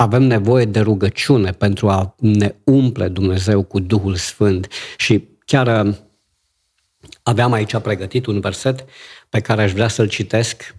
[0.00, 4.68] avem nevoie de rugăciune pentru a ne umple Dumnezeu cu Duhul Sfânt.
[4.96, 5.94] Și chiar uh,
[7.22, 8.84] aveam aici pregătit un verset
[9.28, 10.74] pe care aș vrea să-l citesc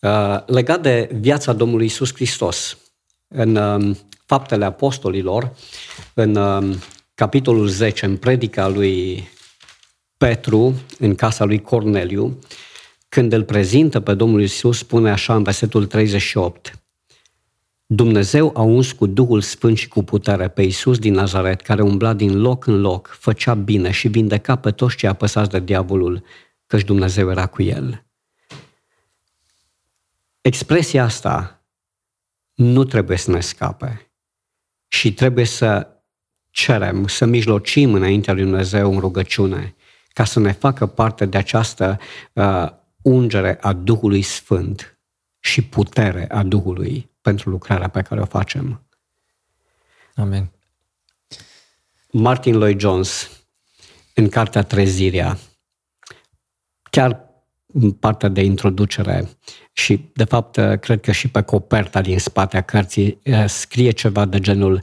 [0.00, 2.78] uh, legat de viața Domnului Isus Hristos.
[3.28, 5.56] În uh, Faptele Apostolilor,
[6.14, 6.38] în
[7.14, 9.28] capitolul 10, în predica lui
[10.16, 12.38] Petru, în casa lui Corneliu,
[13.08, 16.83] când îl prezintă pe Domnul Isus, spune așa în versetul 38,
[17.86, 22.12] Dumnezeu a uns cu Duhul Sfânt și cu putere pe Iisus din Nazaret, care umbla
[22.12, 26.24] din loc în loc, făcea bine și vindeca pe toți cei apăsați de diavolul,
[26.66, 28.04] căci Dumnezeu era cu el.
[30.40, 31.64] Expresia asta
[32.54, 34.10] nu trebuie să ne scape
[34.88, 35.88] și trebuie să
[36.50, 39.74] cerem, să mijlocim înaintea lui Dumnezeu în rugăciune,
[40.12, 41.98] ca să ne facă parte de această
[42.32, 42.68] uh,
[43.02, 44.98] ungere a Duhului Sfânt
[45.40, 48.86] și putere a Duhului pentru lucrarea pe care o facem.
[50.14, 50.50] Amen.
[52.10, 53.30] Martin Lloyd Jones,
[54.14, 55.38] în cartea Trezirea,
[56.90, 57.24] chiar
[57.66, 59.28] în partea de introducere
[59.72, 64.40] și, de fapt, cred că și pe coperta din spatea cărții eh, scrie ceva de
[64.40, 64.82] genul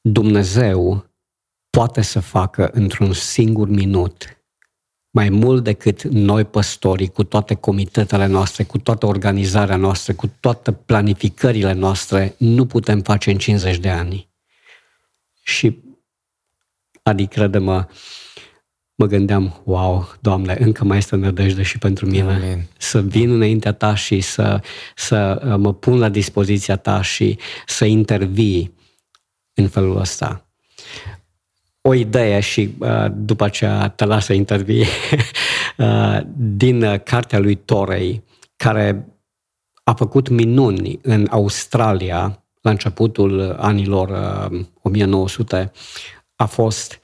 [0.00, 1.10] Dumnezeu
[1.70, 4.43] poate să facă într-un singur minut
[5.14, 10.72] mai mult decât noi păstorii, cu toate comitetele noastre, cu toată organizarea noastră, cu toate
[10.72, 14.28] planificările noastre, nu putem face în 50 de ani.
[15.42, 15.82] Și,
[17.02, 17.86] adică, crede-mă,
[18.94, 22.32] mă gândeam, wow, Doamne, încă mai este nădejde și pentru mine.
[22.32, 22.66] Amen.
[22.78, 24.60] Să vin înaintea Ta și să,
[24.96, 28.74] să uh, mă pun la dispoziția Ta și să intervii
[29.54, 30.48] în felul ăsta
[31.88, 34.86] o idee și uh, după aceea te las să intervii
[35.78, 38.24] uh, din cartea lui Torei,
[38.56, 39.08] care
[39.84, 44.10] a făcut minuni în Australia la începutul anilor
[44.82, 45.72] 1900,
[46.36, 47.00] a fost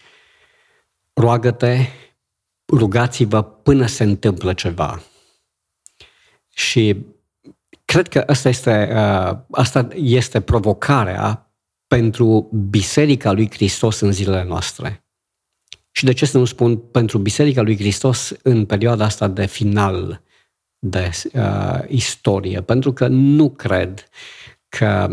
[1.13, 1.87] roagă-te,
[2.73, 5.03] rugați-vă până se întâmplă ceva.
[6.55, 6.97] Și
[7.85, 8.93] cred că asta este,
[9.51, 11.50] asta este provocarea
[11.97, 15.05] pentru Biserica lui Hristos în zilele noastre.
[15.91, 20.23] Și de ce să nu spun pentru Biserica lui Hristos în perioada asta de final
[20.79, 24.09] de uh, istorie, pentru că nu cred
[24.69, 25.11] că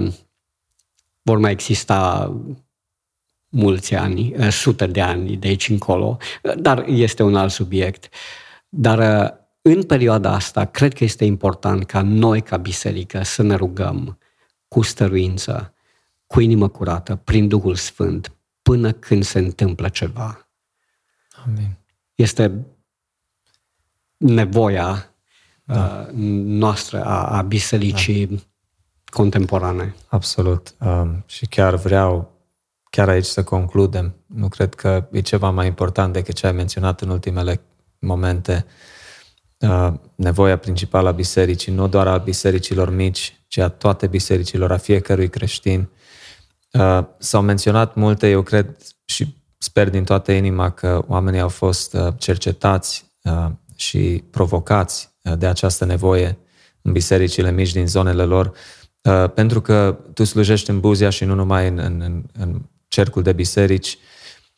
[1.22, 2.34] vor mai exista
[3.50, 6.18] mulți ani, uh, sute de ani de aici încolo,
[6.58, 8.10] dar este un alt subiect.
[8.70, 9.30] Dar uh,
[9.62, 14.18] în perioada asta, cred că este important ca noi, ca biserică, să ne rugăm
[14.68, 15.72] cu stăruință,
[16.28, 18.32] cu inimă curată, prin Duhul Sfânt,
[18.62, 20.50] până când se întâmplă ceva.
[21.46, 21.78] Amin.
[22.16, 22.66] Este
[24.18, 25.12] nevoia
[25.64, 26.08] da.
[26.12, 26.14] Uh,
[26.44, 28.36] noastră a, a bisericii da.
[29.12, 29.96] contemporane.
[30.08, 30.76] Absolut.
[30.80, 32.38] Um, și chiar vreau
[32.90, 34.16] chiar aici să concludem.
[34.26, 37.62] Nu cred că e ceva mai important decât ce ai menționat în ultimele
[38.00, 38.66] momente.
[39.58, 44.78] Uh, nevoia principală a bisericii, nu doar a bisericilor mici, ci a toate bisericilor, a
[44.78, 45.90] fiecărui creștin.
[46.78, 51.94] Uh, s-au menționat multe, eu cred și sper din toată inima că oamenii au fost
[51.94, 53.46] uh, cercetați uh,
[53.76, 56.38] și provocați uh, de această nevoie
[56.82, 58.52] în bisericile mici din zonele lor,
[59.02, 63.34] uh, pentru că tu slujești în Buzia și nu numai în, în, în cercul de
[63.34, 63.98] biserici,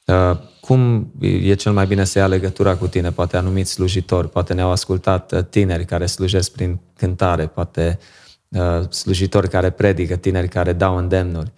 [0.05, 3.11] uh, cum e cel mai bine să ia legătura cu tine?
[3.11, 7.99] Poate anumiți slujitori, poate ne-au ascultat tineri care slujesc prin cântare, poate
[8.89, 11.51] slujitori care predică, tineri care dau îndemnuri,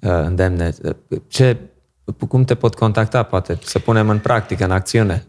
[0.00, 0.74] îndemne.
[1.28, 1.56] Ce,
[2.28, 5.26] cum te pot contacta, poate, să punem în practică, în acțiune?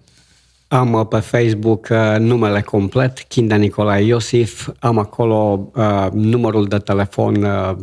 [0.68, 4.69] Am uh, pe Facebook uh, numele complet, Kinda Nicolae Iosif.
[4.80, 7.76] Am acolo uh, numărul de telefon, uh,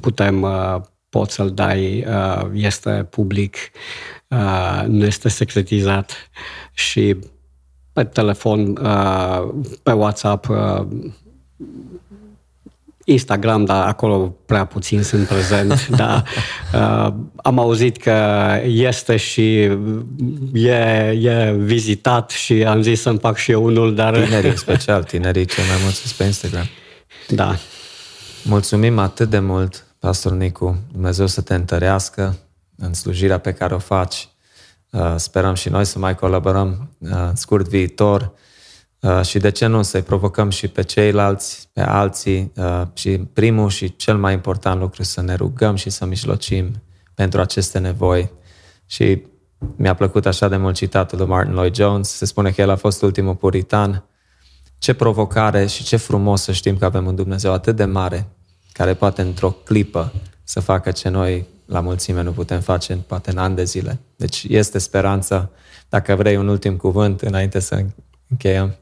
[0.00, 0.76] putem, uh,
[1.08, 3.56] pot să-l dai, uh, este public,
[4.28, 6.12] uh, nu este secretizat
[6.72, 7.16] și
[7.92, 9.48] pe telefon, uh,
[9.82, 10.86] pe WhatsApp, uh,
[13.04, 16.24] Instagram, dar acolo prea puțin sunt prezent, dar
[16.74, 19.60] uh, am auzit că este și
[20.52, 20.70] e,
[21.20, 24.18] e vizitat și am zis să-mi fac și eu unul, dar...
[24.18, 26.66] Tinerii, special, tinerii cel mai mulți pe Instagram.
[27.28, 27.56] Da.
[28.42, 32.36] Mulțumim atât de mult, Pastor Nicu, Dumnezeu să te întărească
[32.76, 34.28] în slujirea pe care o faci.
[34.90, 38.40] Uh, sperăm și noi să mai colaborăm uh, în scurt viitor Uh,
[39.22, 43.96] și de ce nu să-i provocăm și pe ceilalți, pe alții uh, și primul și
[43.96, 46.82] cel mai important lucru să ne rugăm și să mijlocim
[47.14, 48.30] pentru aceste nevoi.
[48.86, 49.22] Și
[49.76, 52.76] mi-a plăcut așa de mult citatul lui Martin Lloyd Jones, se spune că el a
[52.76, 54.04] fost ultimul puritan.
[54.78, 58.28] Ce provocare și ce frumos să știm că avem un Dumnezeu atât de mare,
[58.72, 60.12] care poate într-o clipă
[60.44, 64.00] să facă ce noi la mulțime nu putem face poate în ani de zile.
[64.16, 65.50] Deci este speranța.
[65.88, 67.84] Dacă vrei un ultim cuvânt înainte să
[68.34, 68.76] încheiem.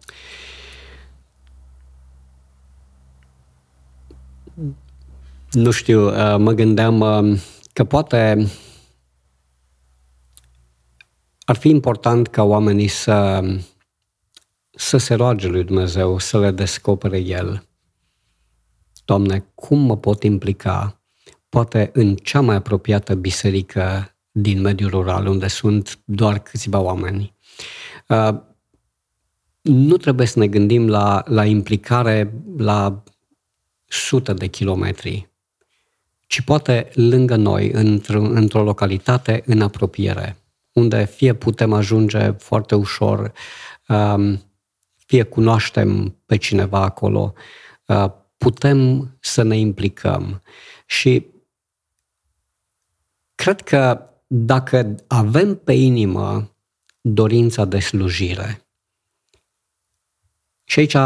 [5.51, 7.41] Nu știu, uh, mă gândeam uh,
[7.73, 8.47] că poate
[11.41, 13.45] ar fi important ca oamenii să,
[14.71, 17.67] să se roage lui Dumnezeu, să le descopere El.
[19.05, 21.01] Doamne, cum mă pot implica,
[21.49, 27.35] poate în cea mai apropiată biserică din mediul rural, unde sunt doar câțiva oameni.
[29.63, 33.03] Uh, nu trebuie să ne gândim la, la implicare la
[33.85, 35.29] sute de kilometri,
[36.27, 40.37] ci poate lângă noi, într-o, într-o localitate în apropiere,
[40.73, 43.33] unde fie putem ajunge foarte ușor,
[43.89, 44.43] um,
[44.97, 47.33] fie cunoaștem pe cineva acolo,
[47.87, 50.43] uh, putem să ne implicăm.
[50.87, 51.27] Și
[53.35, 56.57] cred că dacă avem pe inimă
[57.01, 58.62] dorința de slujire,
[60.73, 60.97] și aici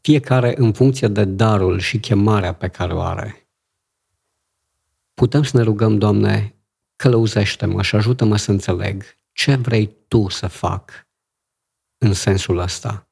[0.00, 3.48] fiecare în funcție de darul și chemarea pe care o are.
[5.14, 6.54] Putem să ne rugăm, Doamne,
[6.96, 11.08] călăuzește-mă și ajută-mă să înțeleg ce vrei Tu să fac
[11.98, 13.08] în sensul ăsta.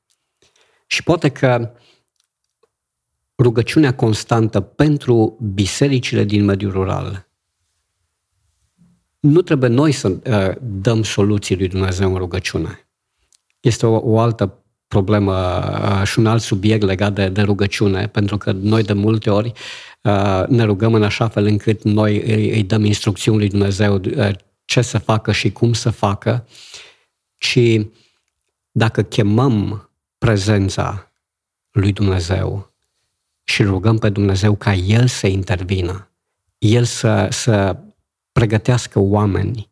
[0.86, 1.72] Și poate că
[3.36, 7.28] rugăciunea constantă pentru bisericile din mediul rural
[9.18, 12.88] nu trebuie noi să uh, dăm soluții lui Dumnezeu în rugăciune.
[13.60, 18.36] Este o, o altă problemă uh, și un alt subiect legat de, de rugăciune, pentru
[18.36, 19.52] că noi de multe ori
[20.02, 24.30] uh, ne rugăm în așa fel încât noi îi, îi dăm instrucțiuni lui Dumnezeu uh,
[24.64, 26.46] ce să facă și cum să facă,
[27.36, 27.58] ci
[28.70, 31.12] dacă chemăm prezența
[31.70, 32.72] lui Dumnezeu
[33.42, 36.10] și rugăm pe Dumnezeu ca El să intervină,
[36.58, 37.76] El să, să
[38.32, 39.67] pregătească oameni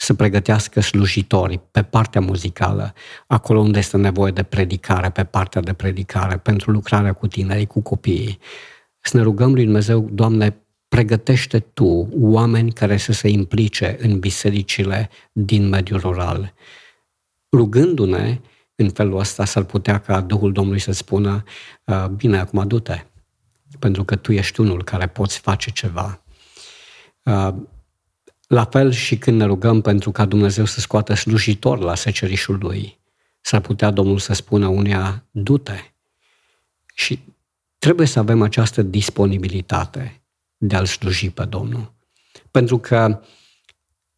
[0.00, 2.94] să pregătească slujitori pe partea muzicală,
[3.26, 7.80] acolo unde este nevoie de predicare, pe partea de predicare, pentru lucrarea cu tinerii, cu
[7.80, 8.38] copiii.
[9.00, 10.56] Să ne rugăm lui Dumnezeu, Doamne,
[10.88, 16.54] pregătește Tu oameni care să se implice în bisericile din mediul rural,
[17.52, 18.40] rugându-ne
[18.74, 21.44] în felul ăsta s-ar putea ca Duhul Domnului să spună,
[21.84, 23.04] uh, bine, acum du-te,
[23.78, 26.22] pentru că tu ești unul care poți face ceva.
[28.48, 32.58] Uh, la fel și când ne rugăm pentru ca Dumnezeu să scoată slujitor la secerișul
[32.60, 32.98] lui,
[33.40, 35.92] s-ar putea Domnul să spună uneia, du-te.
[36.94, 37.18] Și
[37.78, 40.22] trebuie să avem această disponibilitate
[40.56, 41.92] de a-L sluji pe Domnul.
[42.50, 43.22] Pentru că,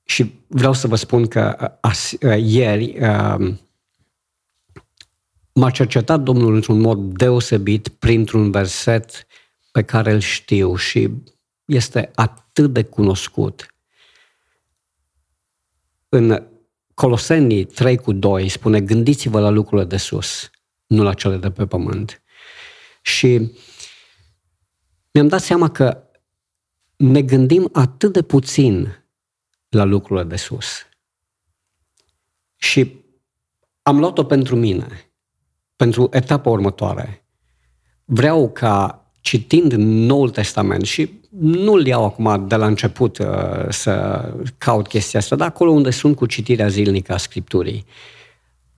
[0.04, 2.98] și vreau să vă spun că as, ieri
[5.52, 9.26] m-a cercetat Domnul într-un mod deosebit printr-un verset
[9.72, 11.10] pe care îl știu și
[11.64, 13.74] este atât de cunoscut.
[16.12, 16.48] În
[16.94, 20.50] Colosenii 3 cu 2 spune, gândiți-vă la lucrurile de sus,
[20.86, 22.22] nu la cele de pe pământ.
[23.02, 23.56] Și
[25.12, 26.02] mi-am dat seama că
[26.96, 29.04] ne gândim atât de puțin
[29.68, 30.86] la lucrurile de sus.
[32.56, 33.04] Și
[33.82, 35.12] am luat-o pentru mine,
[35.76, 37.26] pentru etapa următoare.
[38.04, 43.26] Vreau ca, citind Noul Testament, și nu-l iau acum de la început uh,
[43.68, 44.24] să
[44.58, 47.84] caut chestia asta, dar acolo unde sunt cu citirea zilnică a Scripturii,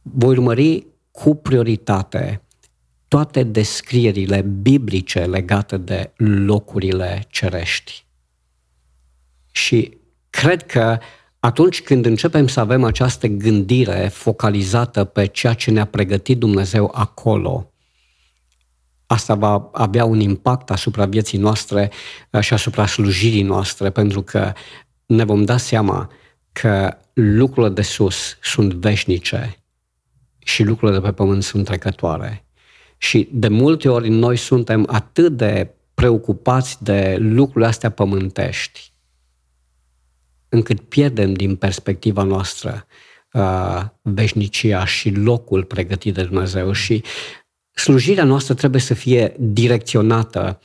[0.02, 2.43] voi urmări cu prioritate
[3.09, 8.05] toate descrierile biblice legate de locurile cerești.
[9.51, 9.97] Și
[10.31, 10.98] cred că
[11.40, 17.72] atunci când începem să avem această gândire focalizată pe ceea ce ne-a pregătit Dumnezeu acolo,
[19.12, 21.90] asta va avea un impact asupra vieții noastre
[22.30, 24.52] uh, și asupra slujirii noastre, pentru că
[25.06, 26.10] ne vom da seama
[26.52, 29.56] că lucrurile de sus sunt veșnice
[30.39, 32.44] și lucrurile de pe pământ sunt trecătoare.
[32.97, 38.93] Și de multe ori noi suntem atât de preocupați de lucrurile astea pământești,
[40.48, 42.86] încât pierdem din perspectiva noastră
[43.32, 47.02] uh, veșnicia și locul pregătit de Dumnezeu și
[47.74, 50.61] slujirea noastră trebuie să fie direcționată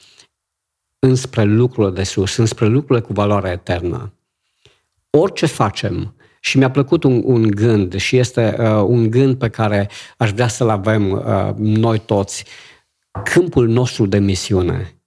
[1.00, 4.14] înspre lucrurile de sus, înspre lucrurile cu valoare eternă.
[5.10, 9.90] Orice facem, și mi-a plăcut un, un gând și este uh, un gând pe care
[10.18, 12.46] aș vrea să-l avem uh, noi toți.
[13.24, 15.02] Câmpul nostru de misiune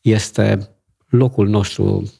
[0.00, 0.70] este
[1.06, 2.12] locul nostru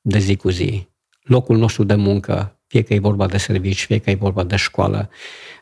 [0.00, 0.88] de zi cu zi,
[1.22, 4.56] locul nostru de muncă, fie că e vorba de servici, fie că e vorba de
[4.56, 5.10] școală.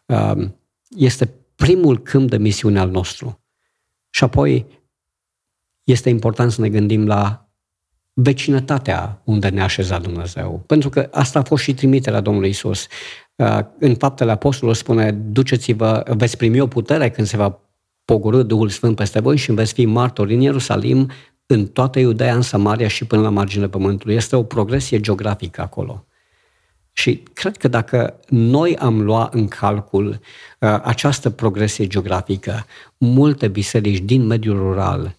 [0.07, 0.49] Uh,
[0.97, 3.41] este primul câmp de misiune al nostru.
[4.11, 4.67] Și apoi
[5.85, 7.49] este important să ne gândim la
[8.13, 10.63] vecinătatea unde ne-a așezat Dumnezeu.
[10.67, 12.87] Pentru că asta a fost și trimiterea Domnului Isus.
[13.37, 17.61] Uh, în faptele apostolilor spune, duceți-vă, veți primi o putere când se va
[18.05, 21.11] pogorâ Duhul Sfânt peste voi și veți fi martori în Ierusalim,
[21.47, 24.15] în toată Iudeea, în Samaria și până la marginea pământului.
[24.15, 26.07] Este o progresie geografică acolo.
[26.93, 32.67] Și cred că dacă noi am luat în calcul uh, această progresie geografică,
[32.97, 35.17] multe biserici din mediul rural,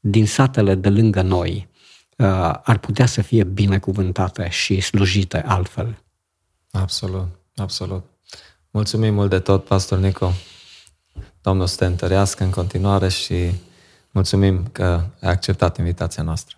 [0.00, 1.68] din satele de lângă noi,
[2.16, 2.26] uh,
[2.62, 6.02] ar putea să fie binecuvântate și slujite altfel.
[6.70, 8.04] Absolut, absolut.
[8.70, 10.32] Mulțumim mult de tot, Pastor Nico.
[11.40, 13.50] Domnul să te întărească în continuare și
[14.10, 14.84] mulțumim că
[15.20, 16.56] ai acceptat invitația noastră.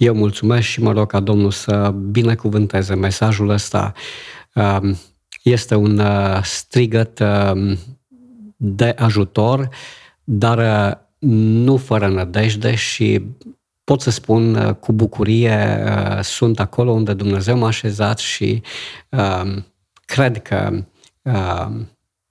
[0.00, 3.92] Eu mulțumesc și mă rog ca Domnul să binecuvânteze mesajul ăsta.
[4.54, 4.96] Um,
[5.42, 7.78] este un uh, strigăt um,
[8.56, 9.68] de ajutor,
[10.24, 10.96] dar uh,
[11.64, 13.22] nu fără nădejde și
[13.84, 15.84] pot să spun uh, cu bucurie
[16.22, 18.62] sunt acolo unde Dumnezeu m-a așezat și
[19.08, 19.66] um,
[20.04, 20.84] cred că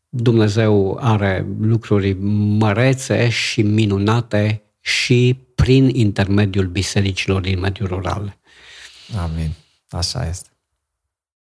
[0.10, 2.14] Dumnezeu are lucruri
[2.60, 8.38] mărețe și minunate și prin intermediul bisericilor din mediul rural.
[9.18, 9.52] Amin.
[9.90, 10.49] Așa este.